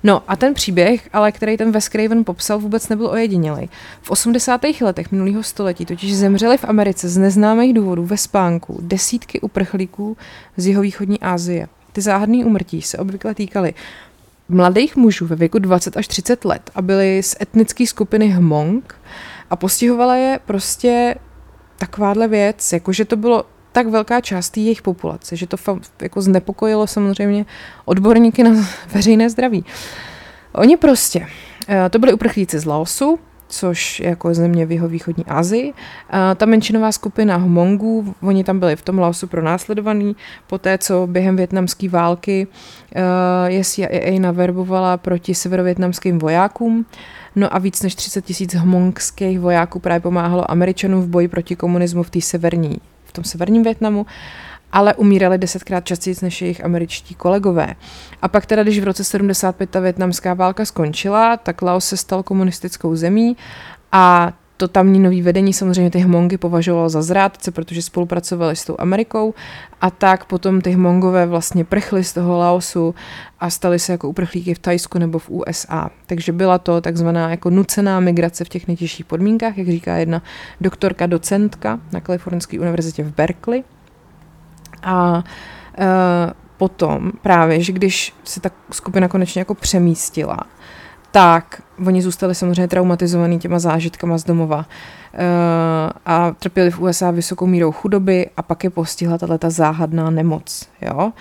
[0.03, 3.69] No a ten příběh, ale který ten Wes Craven popsal, vůbec nebyl ojedinělej.
[4.01, 4.61] V 80.
[4.81, 10.17] letech minulého století totiž zemřeli v Americe z neznámých důvodů ve spánku desítky uprchlíků
[10.57, 11.67] z jihovýchodní Asie.
[11.91, 13.73] Ty záhadné umrtí se obvykle týkaly
[14.49, 18.95] mladých mužů ve věku 20 až 30 let a byly z etnické skupiny Hmong
[19.49, 21.15] a postihovala je prostě
[21.77, 25.57] takováhle věc, jakože to bylo tak velká část jejich populace, že to
[26.01, 27.45] jako znepokojilo samozřejmě
[27.85, 28.51] odborníky na
[28.93, 29.65] veřejné zdraví.
[30.53, 31.27] Oni prostě,
[31.67, 35.73] eh, to byli uprchlíci z Laosu, což je jako země v jeho východní Asii.
[36.09, 40.15] A ta menšinová skupina Hmongů, oni tam byli v tom Laosu pro následovaný,
[40.47, 43.01] poté co během větnamské války uh,
[43.45, 46.85] je CIA naverbovala proti severovětnamským vojákům.
[47.37, 52.03] No a víc než 30 tisíc hmongských vojáků právě pomáhalo Američanům v boji proti komunismu
[52.03, 54.05] v té severní v tom severním Větnamu,
[54.71, 57.75] ale umírali desetkrát častěji než jejich američtí kolegové.
[58.21, 62.23] A pak teda, když v roce 75 ta větnamská válka skončila, tak Laos se stal
[62.23, 63.37] komunistickou zemí
[63.91, 68.75] a to tamní nový vedení samozřejmě ty Hmongy považovalo za zrádce, protože spolupracovali s tou
[68.79, 69.33] Amerikou
[69.81, 72.95] a tak potom ty Hmongové vlastně prchly z toho Laosu
[73.39, 75.89] a stali se jako uprchlíky v Tajsku nebo v USA.
[76.05, 80.21] Takže byla to takzvaná jako nucená migrace v těch nejtěžších podmínkách, jak říká jedna
[80.61, 83.63] doktorka, docentka na Kalifornské univerzitě v Berkeley.
[84.83, 85.23] A
[85.77, 90.39] e, potom právě, že když se ta skupina konečně jako přemístila,
[91.17, 94.63] tak oni zůstali samozřejmě traumatizovaní těma zážitkama z domova uh,
[96.05, 100.69] a trpěli v USA vysokou mírou chudoby a pak je postihla tato záhadná nemoc.
[100.81, 100.97] Jo?
[101.05, 101.11] Uh,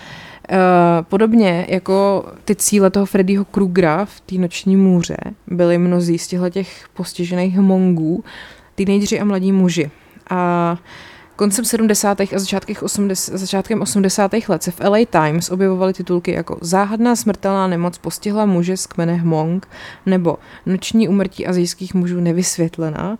[1.01, 6.87] podobně jako ty cíle toho Freddyho Krugera v té noční můře byli mnozí z těch
[6.93, 8.23] postižených mongů,
[8.75, 9.91] teenageři a mladí muži.
[10.29, 10.77] A uh,
[11.37, 12.19] Koncem 70.
[12.21, 13.37] a začátkem 80.
[13.37, 14.31] začátkem 80.
[14.47, 19.13] let se v LA Times objevovaly titulky jako Záhadná smrtelná nemoc postihla muže z kmene
[19.13, 19.67] Hmong
[20.05, 23.17] nebo Noční umrtí azijských mužů nevysvětlená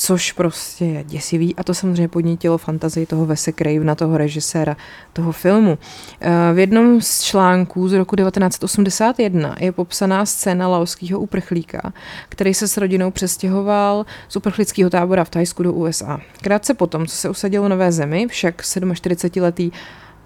[0.00, 4.76] což prostě je děsivý a to samozřejmě podnítilo fantazii toho Vese Cravena, toho režiséra
[5.12, 5.78] toho filmu.
[6.20, 11.92] Eh, v jednom z článků z roku 1981 je popsaná scéna laoského uprchlíka,
[12.28, 16.20] který se s rodinou přestěhoval z uprchlického tábora v Tajsku do USA.
[16.40, 19.72] Krátce potom, co se usadilo v nové zemi, však 47-letý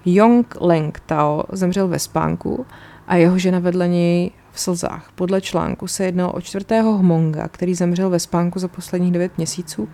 [0.05, 2.65] Yong Leng Tao zemřel ve spánku
[3.07, 5.11] a jeho žena vedle něj v slzách.
[5.15, 9.89] Podle článku se jednalo o čtvrtého Hmonga, který zemřel ve spánku za posledních devět měsíců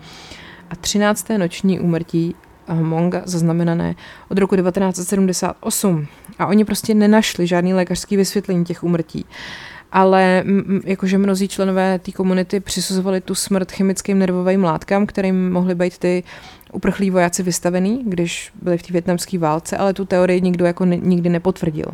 [0.69, 2.35] a třinácté noční úmrtí
[2.67, 3.95] Hmonga zaznamenané
[4.29, 6.07] od roku 1978.
[6.39, 9.25] A oni prostě nenašli žádný lékařský vysvětlení těch úmrtí.
[9.91, 10.43] Ale
[10.85, 16.23] jakože mnozí členové té komunity přisuzovali tu smrt chemickým nervovým látkám, kterým mohly být ty
[16.71, 21.29] uprchlí vojáci vystavený, když byli v té větnamské válce, ale tu teorii nikdo jako nikdy
[21.29, 21.85] nepotvrdil.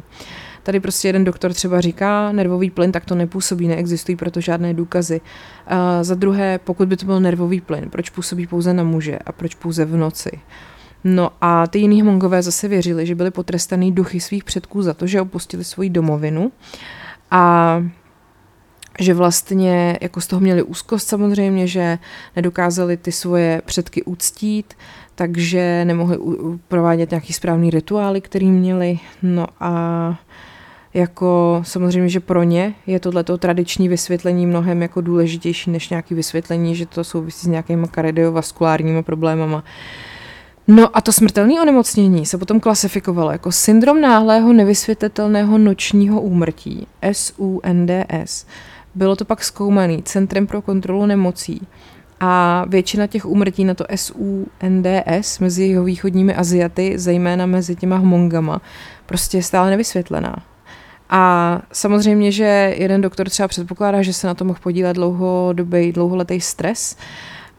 [0.65, 5.21] Tady prostě jeden doktor třeba říká, nervový plyn, tak to nepůsobí, neexistují proto žádné důkazy.
[5.67, 9.31] A za druhé, pokud by to byl nervový plyn, proč působí pouze na muže a
[9.31, 10.31] proč pouze v noci?
[11.03, 15.07] No a ty jiný mongové zase věřili, že byli potrestaný duchy svých předků za to,
[15.07, 16.51] že opustili svoji domovinu
[17.31, 17.83] a
[18.99, 21.97] že vlastně jako z toho měli úzkost samozřejmě, že
[22.35, 24.73] nedokázali ty svoje předky uctít,
[25.15, 26.17] takže nemohli
[26.67, 28.99] provádět nějaký správný rituály, který měli.
[29.21, 30.19] No a
[30.95, 36.75] jako samozřejmě, že pro ně je tohleto tradiční vysvětlení mnohem jako důležitější než nějaké vysvětlení,
[36.75, 39.63] že to souvisí s nějakými kardiovaskulárními problémama.
[40.67, 48.45] No a to smrtelné onemocnění se potom klasifikovalo jako syndrom náhlého nevysvětlitelného nočního úmrtí, SUNDS.
[48.95, 51.67] Bylo to pak zkoumaný Centrem pro kontrolu nemocí
[52.19, 58.61] a většina těch úmrtí na to SUNDS mezi jeho východními Aziaty, zejména mezi těma Hmongama,
[59.05, 60.35] prostě je stále nevysvětlená.
[61.09, 66.41] A samozřejmě, že jeden doktor třeba předpokládá, že se na to mohl podílet dlouhodobý, dlouholetý
[66.41, 66.97] stres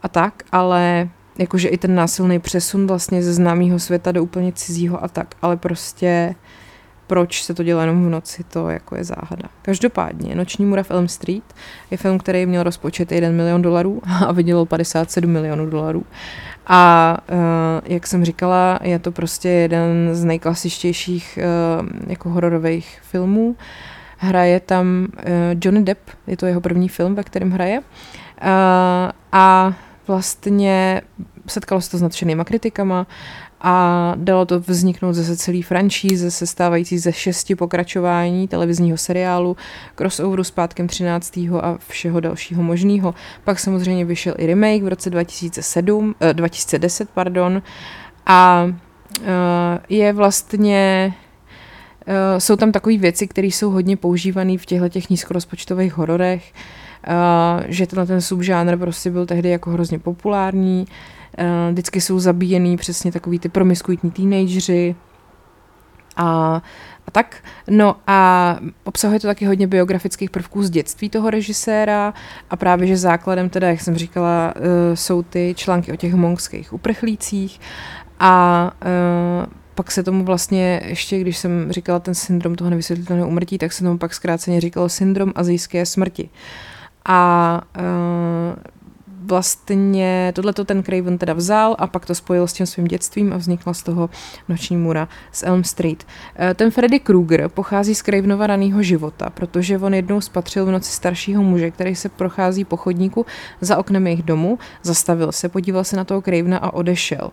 [0.03, 5.05] a tak, ale jakože i ten násilný přesun vlastně ze známého světa do úplně cizího
[5.05, 6.35] a tak, ale prostě
[7.07, 9.49] proč se to dělá jenom v noci, to jako je záhada.
[9.63, 11.55] Každopádně, Noční mura v Elm Street
[11.91, 16.05] je film, který měl rozpočet 1 milion dolarů a vydělal 57 milionů dolarů.
[16.67, 17.39] A uh,
[17.85, 21.39] jak jsem říkala, je to prostě jeden z nejklasičtějších
[21.83, 23.57] uh, jako hororových filmů.
[24.19, 25.23] Hraje tam uh,
[25.65, 27.81] Johnny Depp, je to jeho první film, ve kterém hraje.
[29.33, 29.75] A
[30.07, 31.03] vlastně
[31.47, 33.07] setkalo se to s nadšenýma kritikama
[33.69, 39.57] a dalo to vzniknout zase celý franšíze sestávající ze šesti pokračování televizního seriálu,
[39.95, 41.37] crossoveru s pátkem 13.
[41.37, 43.15] a všeho dalšího možného.
[43.45, 47.63] Pak samozřejmě vyšel i remake v roce 2007, eh, 2010 pardon,
[48.27, 48.67] a
[49.23, 51.15] eh, je vlastně
[52.09, 56.86] Uh, jsou tam takové věci, které jsou hodně používané v těchto těch nízkorozpočtových hororech, uh,
[57.69, 60.87] že tenhle ten subžánr prostě byl tehdy jako hrozně populární,
[61.39, 64.97] Uh, vždycky jsou zabíjený přesně takový ty promiskuitní teenageři
[66.17, 66.63] a,
[67.07, 67.37] a tak.
[67.71, 72.15] No a obsahuje to taky hodně biografických prvků z dětství toho režiséra
[72.51, 74.63] a právě, že základem teda, jak jsem říkala, uh,
[74.95, 77.61] jsou ty články o těch mongských uprchlících
[78.21, 78.71] a
[79.45, 83.73] uh, pak se tomu vlastně ještě, když jsem říkala ten syndrom toho nevysvětlitelného umrtí, tak
[83.73, 86.31] se tomu pak zkráceně říkalo syndrom azijské smrti.
[87.09, 88.63] A uh,
[89.27, 93.37] vlastně tohleto ten Craven teda vzal a pak to spojil s tím svým dětstvím a
[93.37, 94.11] vznikla z toho
[94.49, 96.07] noční mura z Elm Street.
[96.37, 100.93] Eh, ten Freddy Krueger pochází z Cravenova raného života, protože on jednou spatřil v noci
[100.93, 103.27] staršího muže, který se prochází po chodníku
[103.61, 107.31] za oknem jejich domu, zastavil se, podíval se na toho Cravena a odešel.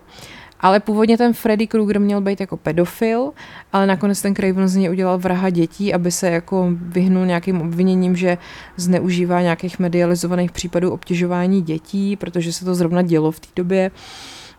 [0.64, 3.30] Ale původně ten Freddy Krueger měl být jako pedofil,
[3.72, 8.16] ale nakonec ten Craven z něj udělal vraha dětí, aby se jako vyhnul nějakým obviněním,
[8.16, 8.38] že
[8.76, 13.90] zneužívá nějakých medializovaných případů obtěžování dětí, protože se to zrovna dělo v té době.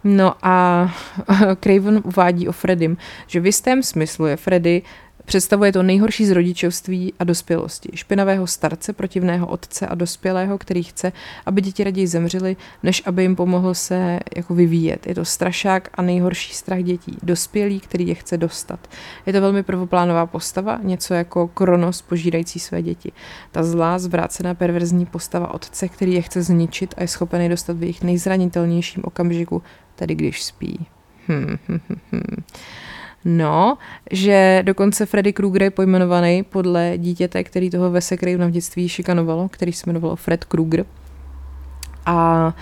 [0.04, 0.88] No a
[1.64, 4.82] Craven uvádí o Freddym, že v jistém smyslu je Freddy
[5.26, 7.90] Představuje to nejhorší z rodičovství a dospělosti.
[7.94, 11.12] Špinavého starce, protivného otce a dospělého, který chce,
[11.46, 15.08] aby děti raději zemřely, než aby jim pomohl se jako vyvíjet.
[15.08, 17.18] Je to strašák a nejhorší strach dětí.
[17.24, 18.80] Dospělý, který je chce dostat.
[19.26, 23.12] Je to velmi prvoplánová postava, něco jako Kronos požírající své děti.
[23.52, 27.78] Ta zlá, zvrácená, perverzní postava otce, který je chce zničit a je schopen je dostat
[27.78, 29.64] v jejich nejzranitelnějším okamžiku,
[29.96, 30.86] tedy když spí.
[31.28, 32.44] Hmm, hmm, hmm, hmm.
[33.26, 33.78] No,
[34.12, 39.50] že dokonce Freddy Krueger je pojmenovaný podle dítěte, který toho Vese Cravena v dětství šikanovalo,
[39.50, 40.86] který se jmenovalo Fred Krueger.
[42.06, 42.54] A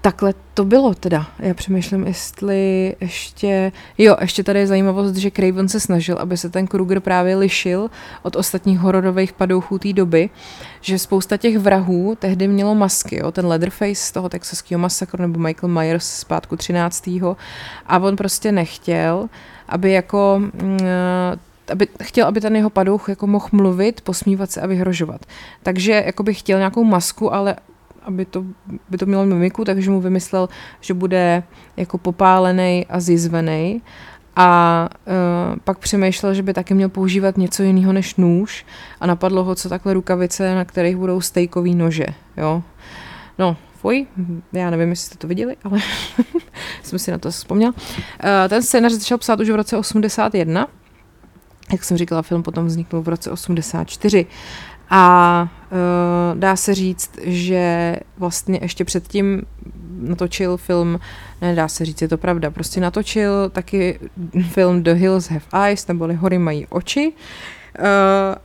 [0.00, 1.26] takhle to bylo teda.
[1.38, 3.72] Já přemýšlím, jestli ještě...
[3.98, 7.90] Jo, ještě tady je zajímavost, že Craven se snažil, aby se ten Kruger právě lišil
[8.22, 10.30] od ostatních hororových padouchů té doby,
[10.80, 13.32] že spousta těch vrahů tehdy mělo masky, jo?
[13.32, 17.10] ten Leatherface z toho texaského masakru nebo Michael Myers z pátku 13.
[17.86, 19.28] A on prostě nechtěl,
[19.70, 20.78] aby jako mm,
[21.72, 25.26] aby, chtěl, aby ten jeho padouch jako mohl mluvit, posmívat se a vyhrožovat.
[25.62, 27.56] Takže jako by chtěl nějakou masku, ale
[28.02, 28.44] aby to,
[28.90, 30.48] by to mělo mimiku, takže mu vymyslel,
[30.80, 31.42] že bude
[31.76, 33.82] jako popálený a zjizvený.
[34.36, 38.66] A uh, pak přemýšlel, že by taky měl používat něco jiného než nůž
[39.00, 42.06] a napadlo ho, co takhle rukavice, na kterých budou stejkový nože,
[42.36, 42.62] jo.
[43.38, 44.06] No, fuj,
[44.52, 45.78] já nevím, jestli jste to viděli, ale
[46.82, 47.70] jsem si na to vzpomněl.
[47.70, 50.66] Uh, ten scénář začal psát už v roce 81,
[51.72, 54.26] jak jsem říkala, film potom vznikl v roce 84.
[54.90, 59.42] A uh, dá se říct, že vlastně ještě předtím
[60.00, 61.00] natočil film,
[61.40, 64.00] ne, dá se říct, je to pravda, prostě natočil taky
[64.50, 67.12] film The Hills Have Eyes, neboli Hory mají oči.
[67.78, 67.84] Uh,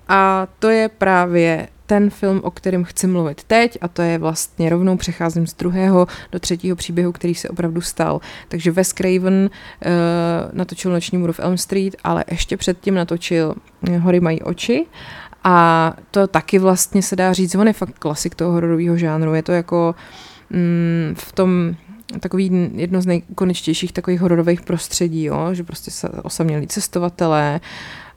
[0.07, 4.69] a to je právě ten film, o kterém chci mluvit teď a to je vlastně
[4.69, 8.21] rovnou přecházím z druhého do třetího příběhu, který se opravdu stal.
[8.47, 9.89] Takže Wes Craven uh,
[10.53, 13.55] natočil Noční můru v Elm Street, ale ještě předtím natočil
[14.01, 14.85] Hory mají oči
[15.43, 19.43] a to taky vlastně se dá říct, on je fakt klasik toho hororového žánru, je
[19.43, 19.95] to jako
[20.49, 21.75] mm, v tom
[22.19, 25.49] takový jedno z nejkoničtějších takových hororových prostředí, jo?
[25.53, 27.59] že prostě se osamělí cestovatelé,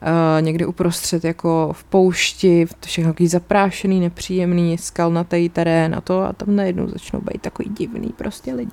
[0.02, 6.32] uh, někde uprostřed jako v poušti, všechno takový zaprášený, nepříjemný, skalnatý terén a to a
[6.32, 8.72] tam najednou začnou být takový divný prostě lidi.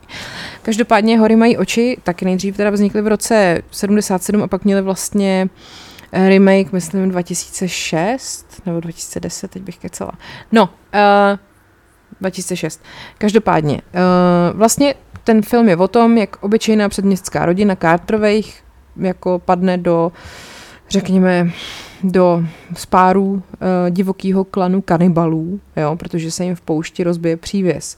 [0.61, 5.49] Každopádně hory mají oči, taky nejdřív teda vznikly v roce 77 a pak měly vlastně
[6.11, 10.11] eh, remake, myslím, 2006 nebo 2010, teď bych kecela.
[10.51, 11.39] No, uh,
[12.21, 12.83] 2006.
[13.17, 18.63] Každopádně, uh, vlastně ten film je o tom, jak obyčejná předměstská rodina Carterových
[18.97, 20.11] jako padne do,
[20.89, 21.51] řekněme,
[22.03, 22.43] do
[22.75, 23.41] spáru uh,
[23.89, 27.97] divokého klanu kanibalů, jo, protože se jim v poušti rozbije přívěs.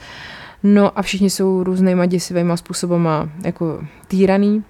[0.63, 4.63] No a všichni jsou různýma děsivýma způsobama jako týraný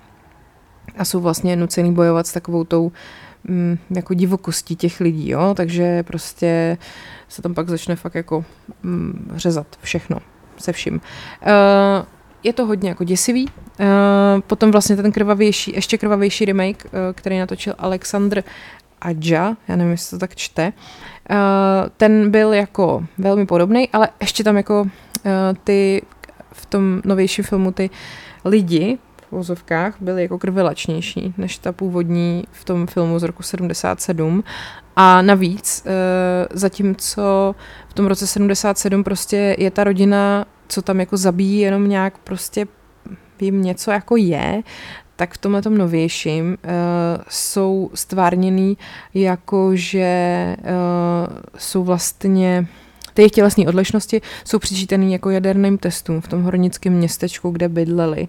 [0.97, 2.91] a jsou vlastně nucený bojovat s takovou tou
[3.43, 6.77] mm, jako divokostí těch lidí, jo, takže prostě
[7.27, 8.45] se tam pak začne fakt jako
[8.83, 10.17] mm, řezat všechno
[10.57, 10.93] se vším.
[10.93, 12.05] Uh,
[12.47, 13.45] je to hodně jako děsivý.
[13.45, 13.85] Uh,
[14.47, 18.43] potom vlastně ten krvavější, ještě krvavější remake, uh, který natočil Alexandr
[19.01, 20.73] Adja, já nevím, jestli to tak čte,
[21.29, 21.37] uh,
[21.97, 24.89] ten byl jako velmi podobný, ale ještě tam jako uh,
[25.63, 26.01] ty
[26.51, 27.89] v tom novějším filmu ty
[28.45, 34.43] lidi v vozovkách byly jako krvilačnější než ta původní v tom filmu z roku 77
[34.95, 35.87] a navíc,
[36.51, 37.55] zatímco
[37.89, 42.67] v tom roce 77 prostě je ta rodina co tam jako zabíjí, jenom nějak prostě
[43.39, 44.61] vím něco jako je,
[45.15, 46.71] tak v tomhle novějším uh,
[47.29, 48.77] jsou stvárněný
[49.13, 52.67] jako, že uh, jsou vlastně
[53.17, 58.27] ty jejich tělesné odlišnosti jsou přičítané jako jaderným testům v tom hornickém městečku, kde bydleli.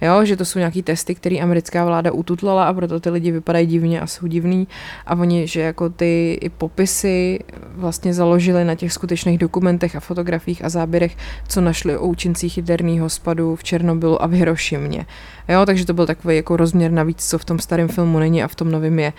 [0.00, 3.66] Jo, že to jsou nějaký testy, které americká vláda ututlala a proto ty lidi vypadají
[3.66, 4.68] divně a jsou divný.
[5.06, 7.38] A oni, že jako ty i popisy
[7.74, 11.16] vlastně založili na těch skutečných dokumentech a fotografiích a záběrech,
[11.48, 15.06] co našli o účincích jaderného spadu v Černobylu a v Hirošimě.
[15.48, 18.48] Jo, takže to byl takový jako rozměr navíc, co v tom starém filmu není a
[18.48, 19.12] v tom novém je.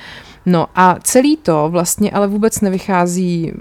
[0.45, 3.51] No a celý to vlastně ale vůbec nevychází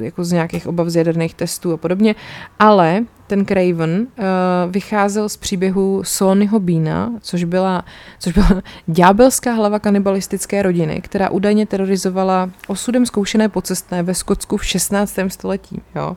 [0.00, 2.14] jako z nějakých obav z jaderných testů a podobně,
[2.58, 4.24] ale ten Craven uh,
[4.70, 7.84] vycházel z příběhu Sonyho Beana, což byla,
[8.18, 8.48] což byla
[8.86, 15.18] ďábelská hlava kanibalistické rodiny, která údajně terorizovala osudem zkoušené pocestné ve Skotsku v 16.
[15.28, 15.82] století.
[15.94, 16.16] Jo.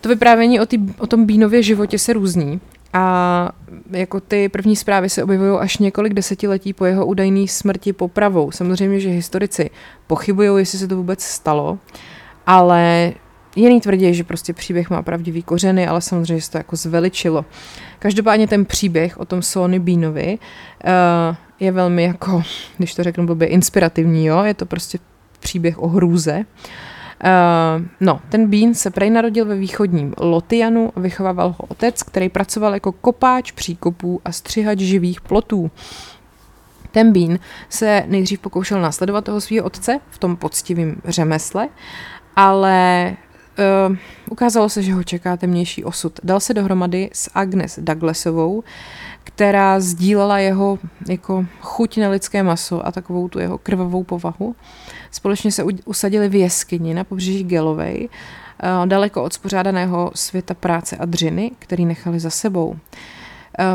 [0.00, 2.60] To vyprávění o, tý, o tom Beanově životě se různí,
[2.92, 3.50] A
[3.90, 8.50] jako ty první zprávy se objevují až několik desetiletí po jeho údajné smrti popravou.
[8.50, 9.70] Samozřejmě, že historici
[10.06, 11.78] pochybují, jestli se to vůbec stalo,
[12.46, 13.12] ale
[13.56, 17.44] jiný tvrdí, že prostě příběh má pravdivý kořeny, ale samozřejmě se to jako zveličilo.
[17.98, 22.42] Každopádně ten příběh o tom Sony Beanovi uh, je velmi jako,
[22.78, 24.44] když to řeknu blbě, inspirativní, jo?
[24.44, 24.98] je to prostě
[25.40, 26.44] příběh o hrůze.
[27.24, 32.74] Uh, no, ten Bean se prej narodil ve východním Lotianu vychovával ho otec, který pracoval
[32.74, 35.70] jako kopáč příkopů a střihač živých plotů.
[36.90, 37.38] Ten Bean
[37.68, 41.68] se nejdřív pokoušel následovat toho svého otce v tom poctivém řemesle,
[42.36, 43.16] ale
[43.58, 43.96] uh,
[44.30, 46.20] ukázalo se, že ho čeká temnější osud.
[46.24, 48.64] Dal se dohromady s Agnes Douglasovou,
[49.24, 50.78] která sdílela jeho
[51.08, 54.56] jako chuť na lidské maso a takovou tu jeho krvavou povahu.
[55.10, 61.04] Společně se usadili v jeskyni na pobřeží Gelovej, uh, daleko od spořádaného světa práce a
[61.04, 62.76] dřiny, který nechali za sebou.
[62.76, 63.23] Eh,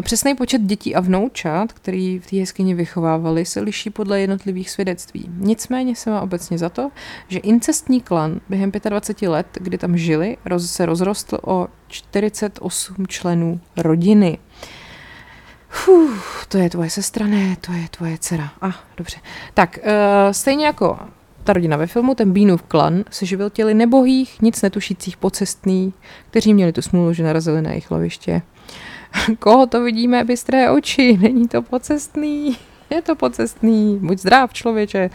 [0.01, 5.29] přesný počet dětí a vnoučat, který v té jeskyni vychovávali, se liší podle jednotlivých svědectví.
[5.37, 6.91] Nicméně se má obecně za to,
[7.27, 13.59] že incestní klan během 25 let, kdy tam žili, roz, se rozrostl o 48 členů
[13.77, 14.37] rodiny.
[15.69, 18.51] Fuh, to je tvoje sestra, ne, to je tvoje dcera.
[18.61, 19.17] A, ah, dobře.
[19.53, 20.99] Tak, uh, stejně jako
[21.43, 25.93] ta rodina ve filmu, ten Bínův klan, se živil těli nebohých, nic netušících pocestný,
[26.29, 28.41] kteří měli tu smůlu, že narazili na jejich loviště.
[29.39, 32.57] Koho to vidíme, bystré oči, není to pocestný,
[32.89, 35.09] je to pocestný, buď zdrav člověče,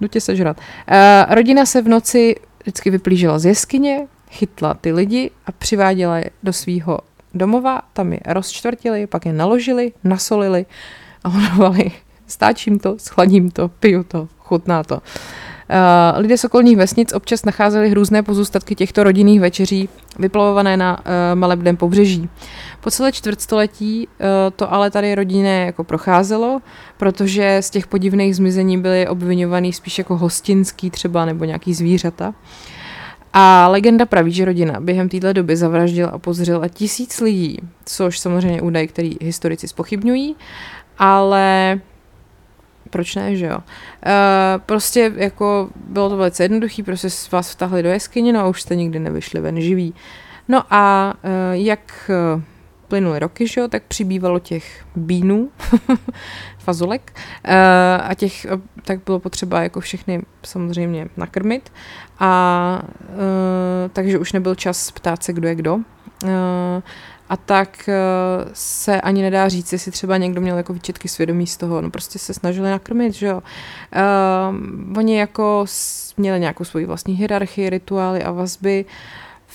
[0.00, 0.56] jdu tě sežrat.
[0.56, 6.30] Uh, rodina se v noci vždycky vyplížila z jeskyně, chytla ty lidi a přiváděla je
[6.42, 6.98] do svého
[7.34, 10.66] domova, tam je rozčtvrtili, pak je naložili, nasolili
[11.24, 11.90] a honovali.
[12.26, 14.94] Stáčím to, schladím to, piju to, chutná to.
[14.94, 21.04] Uh, lidé z okolních vesnic občas nacházeli hrůzné pozůstatky těchto rodinných večeří, vyplavované na uh,
[21.34, 22.28] malebném pobřeží.
[22.80, 24.24] Po celé čtvrtstoletí uh,
[24.56, 26.60] to ale tady rodinné jako procházelo,
[26.96, 32.34] protože z těch podivných zmizení byly obvinovaný spíš jako hostinský třeba nebo nějaký zvířata.
[33.32, 38.62] A legenda praví, že rodina během této doby zavraždila a pozřela tisíc lidí, což samozřejmě
[38.62, 40.36] údaj, který historici spochybňují,
[40.98, 41.80] ale
[42.90, 43.58] proč ne, že jo.
[43.58, 43.62] Uh,
[44.66, 48.76] prostě jako bylo to velice jednoduché, prostě vás vtahli do jeskyně, no a už jste
[48.76, 49.94] nikdy nevyšli ven živí.
[50.48, 52.10] No a uh, jak
[52.88, 55.50] plynuly roky, že jo, tak přibývalo těch bínů,
[56.58, 57.52] fazolek uh,
[58.02, 61.72] a těch, uh, tak bylo potřeba jako všechny samozřejmě nakrmit
[62.18, 65.74] a uh, takže už nebyl čas ptát se, kdo je kdo.
[65.74, 65.80] Uh,
[67.28, 71.56] a tak uh, se ani nedá říct, jestli třeba někdo měl jako výčetky svědomí z
[71.56, 73.42] toho, no prostě se snažili nakrmit, že jo.
[73.96, 75.64] Uh, oni jako
[76.16, 78.84] měli nějakou svoji vlastní hierarchii, rituály a vazby,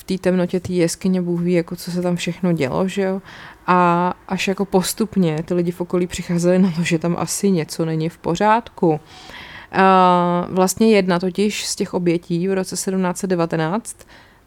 [0.03, 3.21] v té temnotě té jeskyně Bůh ví, jako co se tam všechno dělo, že jo.
[3.67, 7.85] A až jako postupně ty lidi v okolí přicházeli na to, že tam asi něco
[7.85, 8.89] není v pořádku.
[8.89, 8.97] Uh,
[10.55, 13.97] vlastně jedna totiž z těch obětí v roce 1719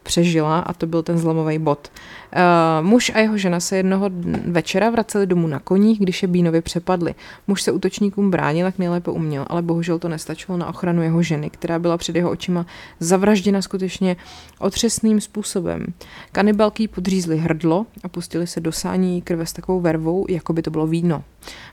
[0.07, 1.91] přežila a to byl ten zlomový bod.
[2.37, 4.11] Uh, muž a jeho žena se jednoho
[4.47, 7.15] večera vraceli domů na koních, když je Bínovi přepadli.
[7.47, 11.51] Muž se útočníkům bránil, jak nejlépe uměl, ale bohužel to nestačilo na ochranu jeho ženy,
[11.51, 12.67] která byla před jeho očima
[13.01, 14.17] zavražděna skutečně
[14.59, 15.87] otřesným způsobem.
[16.33, 20.71] Kanibalky podřízli hrdlo a pustili se do sání krve s takovou vervou, jako by to
[20.71, 21.25] bylo víno.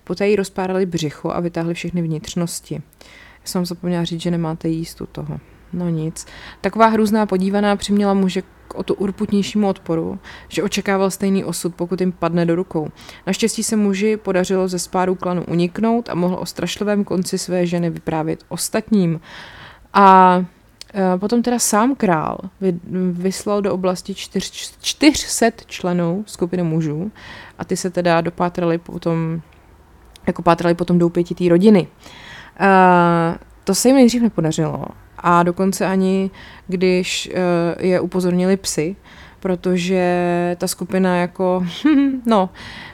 [0.04, 2.82] Poté jí rozpárali břicho a vytáhli všechny vnitřnosti.
[3.44, 5.40] Jsem zapomněla říct, že nemáte jíst u toho.
[5.74, 6.26] No nic.
[6.62, 12.02] Taková hrůzná podívaná přiměla muže k o to urputnějšímu odporu, že očekával stejný osud, pokud
[12.02, 12.90] jim padne do rukou.
[13.28, 17.90] Naštěstí se muži podařilo ze spáru klanu uniknout a mohl o strašlivém konci své ženy
[17.90, 19.20] vyprávět ostatním.
[19.94, 20.38] A
[20.94, 22.38] e, Potom teda sám král
[23.12, 27.12] vyslal do oblasti čtyř, 400 členů skupiny mužů
[27.58, 29.42] a ty se teda dopátrali potom,
[30.28, 31.88] jako pátrali potom do pěti rodiny.
[32.60, 34.86] Uh, to se jim nejdřív nepodařilo
[35.24, 36.32] a dokonce ani
[36.68, 38.96] když uh, je upozornili psy,
[39.40, 41.66] protože ta skupina jako,
[42.26, 42.50] no,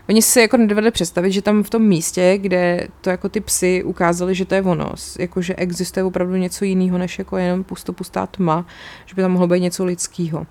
[0.09, 3.83] oni si jako nedovedli představit, že tam v tom místě, kde to jako ty psy
[3.83, 7.93] ukázali, že to je ono, jako že existuje opravdu něco jiného, než jako jenom pusto
[7.93, 8.65] pustá tma,
[9.05, 10.47] že by tam mohlo být něco lidského.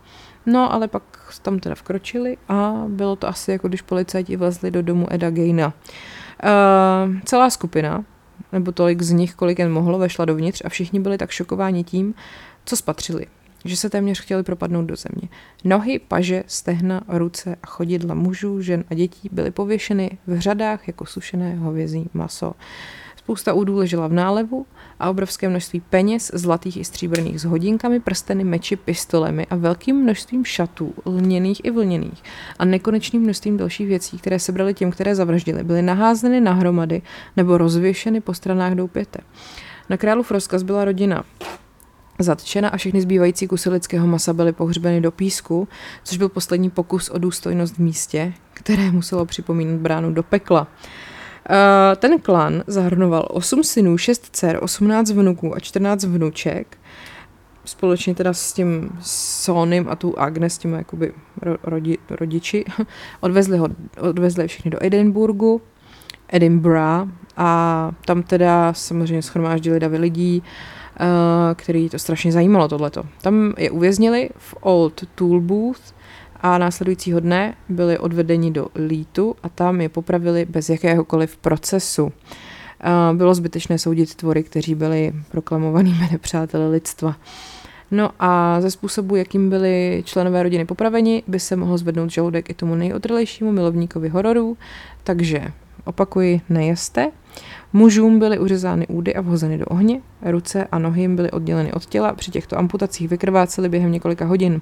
[0.47, 1.03] No, ale pak
[1.43, 5.67] tam teda vkročili a bylo to asi jako když policajti vlezli do domu Eda Gaina.
[5.67, 8.05] Uh, celá skupina
[8.53, 12.15] nebo tolik z nich, kolik jen mohlo, vešla dovnitř a všichni byli tak šokováni tím,
[12.65, 13.27] co spatřili,
[13.65, 15.29] že se téměř chtěli propadnout do země.
[15.65, 21.07] Nohy, paže, stehna, ruce a chodidla mužů, žen a dětí byly pověšeny v řadách jako
[21.07, 22.55] sušené hovězí maso.
[23.29, 24.67] Spousta údů ležela v nálevu
[25.01, 30.45] a obrovské množství peněz, zlatých i stříbrných s hodinkami, prsteny, meči, pistolemi a velkým množstvím
[30.45, 32.23] šatů, lněných i vlněných
[32.59, 37.03] a nekonečným množstvím dalších věcí, které sebrali těm, které zavraždili, byly naházeny na hromady
[37.37, 39.21] nebo rozvěšeny po stranách doupěte.
[39.89, 41.25] Na králův rozkaz byla rodina
[42.19, 45.69] zatčena a všechny zbývající kusy lidského masa byly pohřbeny do písku,
[46.05, 50.67] což byl poslední pokus o důstojnost v místě, které muselo připomínat bránu do pekla.
[51.51, 56.79] Uh, ten klan zahrnoval 8 synů, 6 dcer, 18 vnuků a 14 vnuček,
[57.65, 61.13] společně teda s tím Sonym a tu Agnes, těmi jakoby
[61.63, 62.65] rodi, rodiči,
[63.21, 63.69] odvezli, ho,
[64.01, 65.63] odvezli všechny do Edinburgu,
[66.29, 70.43] Edinburgh a tam teda samozřejmě schromáždili davy lidí,
[71.01, 71.07] uh,
[71.55, 73.03] který to strašně zajímalo tohleto.
[73.23, 75.95] Tam je uvěznili v Old Tool Booth
[76.41, 82.05] a následujícího dne byli odvedeni do Lítu a tam je popravili bez jakéhokoliv procesu.
[82.05, 87.17] Uh, bylo zbytečné soudit tvory, kteří byli proklamovanými nepřáteli lidstva.
[87.91, 92.55] No a ze způsobu, jakým byli členové rodiny popraveni, by se mohl zvednout žaludek i
[92.55, 94.57] tomu nejotrlejšímu milovníkovi hororů,
[95.05, 95.45] takže
[95.85, 97.11] opakuji, nejeste.
[97.73, 101.87] Mužům byly uřezány údy a vhozeny do ohně, ruce a nohy jim byly odděleny od
[101.87, 104.61] těla, při těchto amputacích vykrvácely během několika hodin.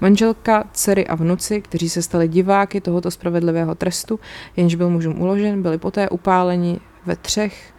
[0.00, 4.20] Manželka, dcery a vnuci, kteří se stali diváky tohoto spravedlivého trestu,
[4.56, 7.72] jenž byl mužům uložen, byli poté upáleni ve třech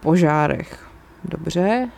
[0.00, 0.91] požárech.
[1.24, 1.88] Dobře.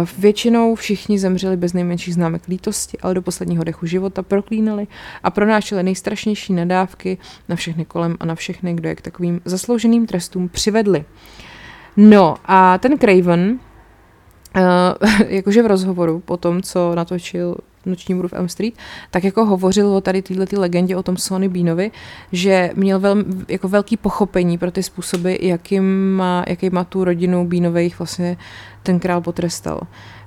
[0.00, 4.86] Uh, většinou všichni zemřeli bez nejmenších známek lítosti, ale do posledního dechu života proklínali
[5.22, 7.18] a pronášeli nejstrašnější nadávky
[7.48, 11.04] na všechny kolem a na všechny, kdo je k takovým zaslouženým trestům přivedli.
[11.96, 13.58] No a ten Craven,
[14.56, 14.62] uh,
[15.28, 17.56] jakože v rozhovoru po tom, co natočil
[17.86, 18.74] Noční můru v Elm Street,
[19.10, 21.90] tak jako hovořil o tady této legendě o tom Sony Beanovi,
[22.32, 27.46] že měl vel, jako velký pochopení pro ty způsoby, jakým má, jaký má tu rodinu
[27.46, 28.36] Beanových vlastně
[28.82, 29.80] ten král potrestal.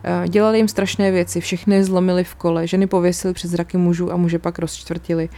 [0.03, 4.17] Eh, dělali jim strašné věci, všechny zlomili v kole, ženy pověsili před zraky mužů a
[4.17, 5.29] muže pak rozčtvrtili.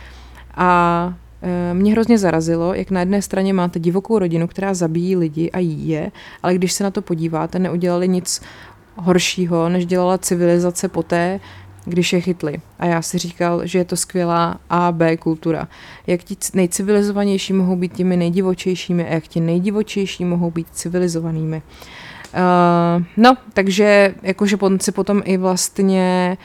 [0.55, 5.51] A eh, mě hrozně zarazilo, jak na jedné straně máte divokou rodinu, která zabíjí lidi
[5.51, 6.11] a jí je,
[6.43, 8.41] ale když se na to podíváte, neudělali nic
[8.95, 11.39] horšího, než dělala civilizace poté,
[11.87, 12.61] když je chytli.
[12.79, 15.67] A já si říkal, že je to skvělá A, B kultura.
[16.07, 21.61] Jak ti nejcivilizovanější mohou být těmi nejdivočejšími a jak ti nejdivočejší mohou být civilizovanými.
[22.33, 26.37] Uh, no, takže jakože on si potom i vlastně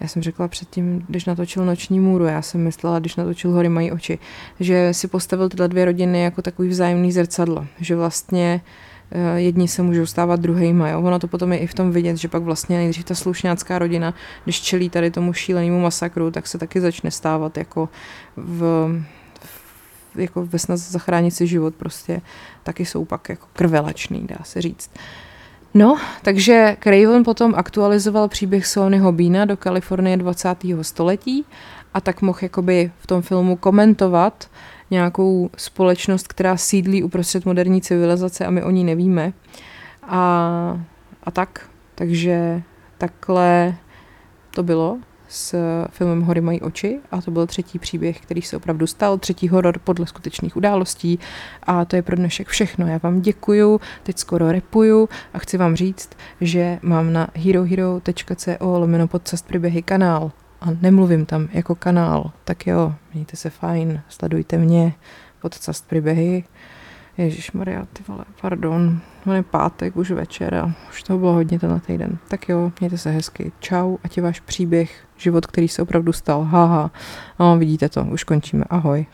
[0.00, 3.92] já jsem řekla předtím, když natočil Noční můru, já jsem myslela, když natočil Hory mají
[3.92, 4.18] oči,
[4.60, 8.95] že si postavil tyhle dvě rodiny jako takový vzájemný zrcadlo, že vlastně uh,
[9.36, 10.88] jedni se můžou stávat druhýma.
[10.88, 11.00] Jo?
[11.02, 14.14] Ono to potom je i v tom vidět, že pak vlastně nejdřív ta slušňácká rodina,
[14.44, 17.88] když čelí tady tomu šílenému masakru, tak se taky začne stávat jako
[18.36, 18.90] v,
[20.14, 22.20] jako ve snaze zachránit si život prostě
[22.62, 24.90] taky jsou pak jako krvelačný, dá se říct.
[25.74, 30.48] No, takže Craven potom aktualizoval příběh Sonyho Beana do Kalifornie 20.
[30.82, 31.44] století
[31.94, 34.50] a tak mohl jakoby v tom filmu komentovat
[34.90, 39.32] nějakou společnost, která sídlí uprostřed moderní civilizace a my o ní nevíme.
[40.02, 40.80] A,
[41.22, 41.70] a tak.
[41.94, 42.62] Takže
[42.98, 43.74] takhle
[44.50, 45.56] to bylo s
[45.90, 49.78] filmem Hory mají oči a to byl třetí příběh, který se opravdu stal, třetí horor
[49.78, 51.18] podle skutečných událostí
[51.62, 52.86] a to je pro dnešek všechno.
[52.86, 56.10] Já vám děkuju, teď skoro repuju a chci vám říct,
[56.40, 60.32] že mám na herohero.co lomeno podcast příběhy kanál
[60.66, 64.94] a nemluvím tam jako kanál, tak jo, mějte se fajn, sledujte mě,
[65.42, 66.44] podcast příběhy.
[67.18, 71.58] Ježíš Maria, ty vole, pardon, on je pátek, už večer a už toho bylo hodně
[71.58, 72.18] tenhle týden.
[72.28, 76.42] Tak jo, mějte se hezky, čau, ať je váš příběh, život, který se opravdu stal,
[76.42, 76.90] haha.
[77.40, 79.06] No, vidíte to, už končíme, ahoj.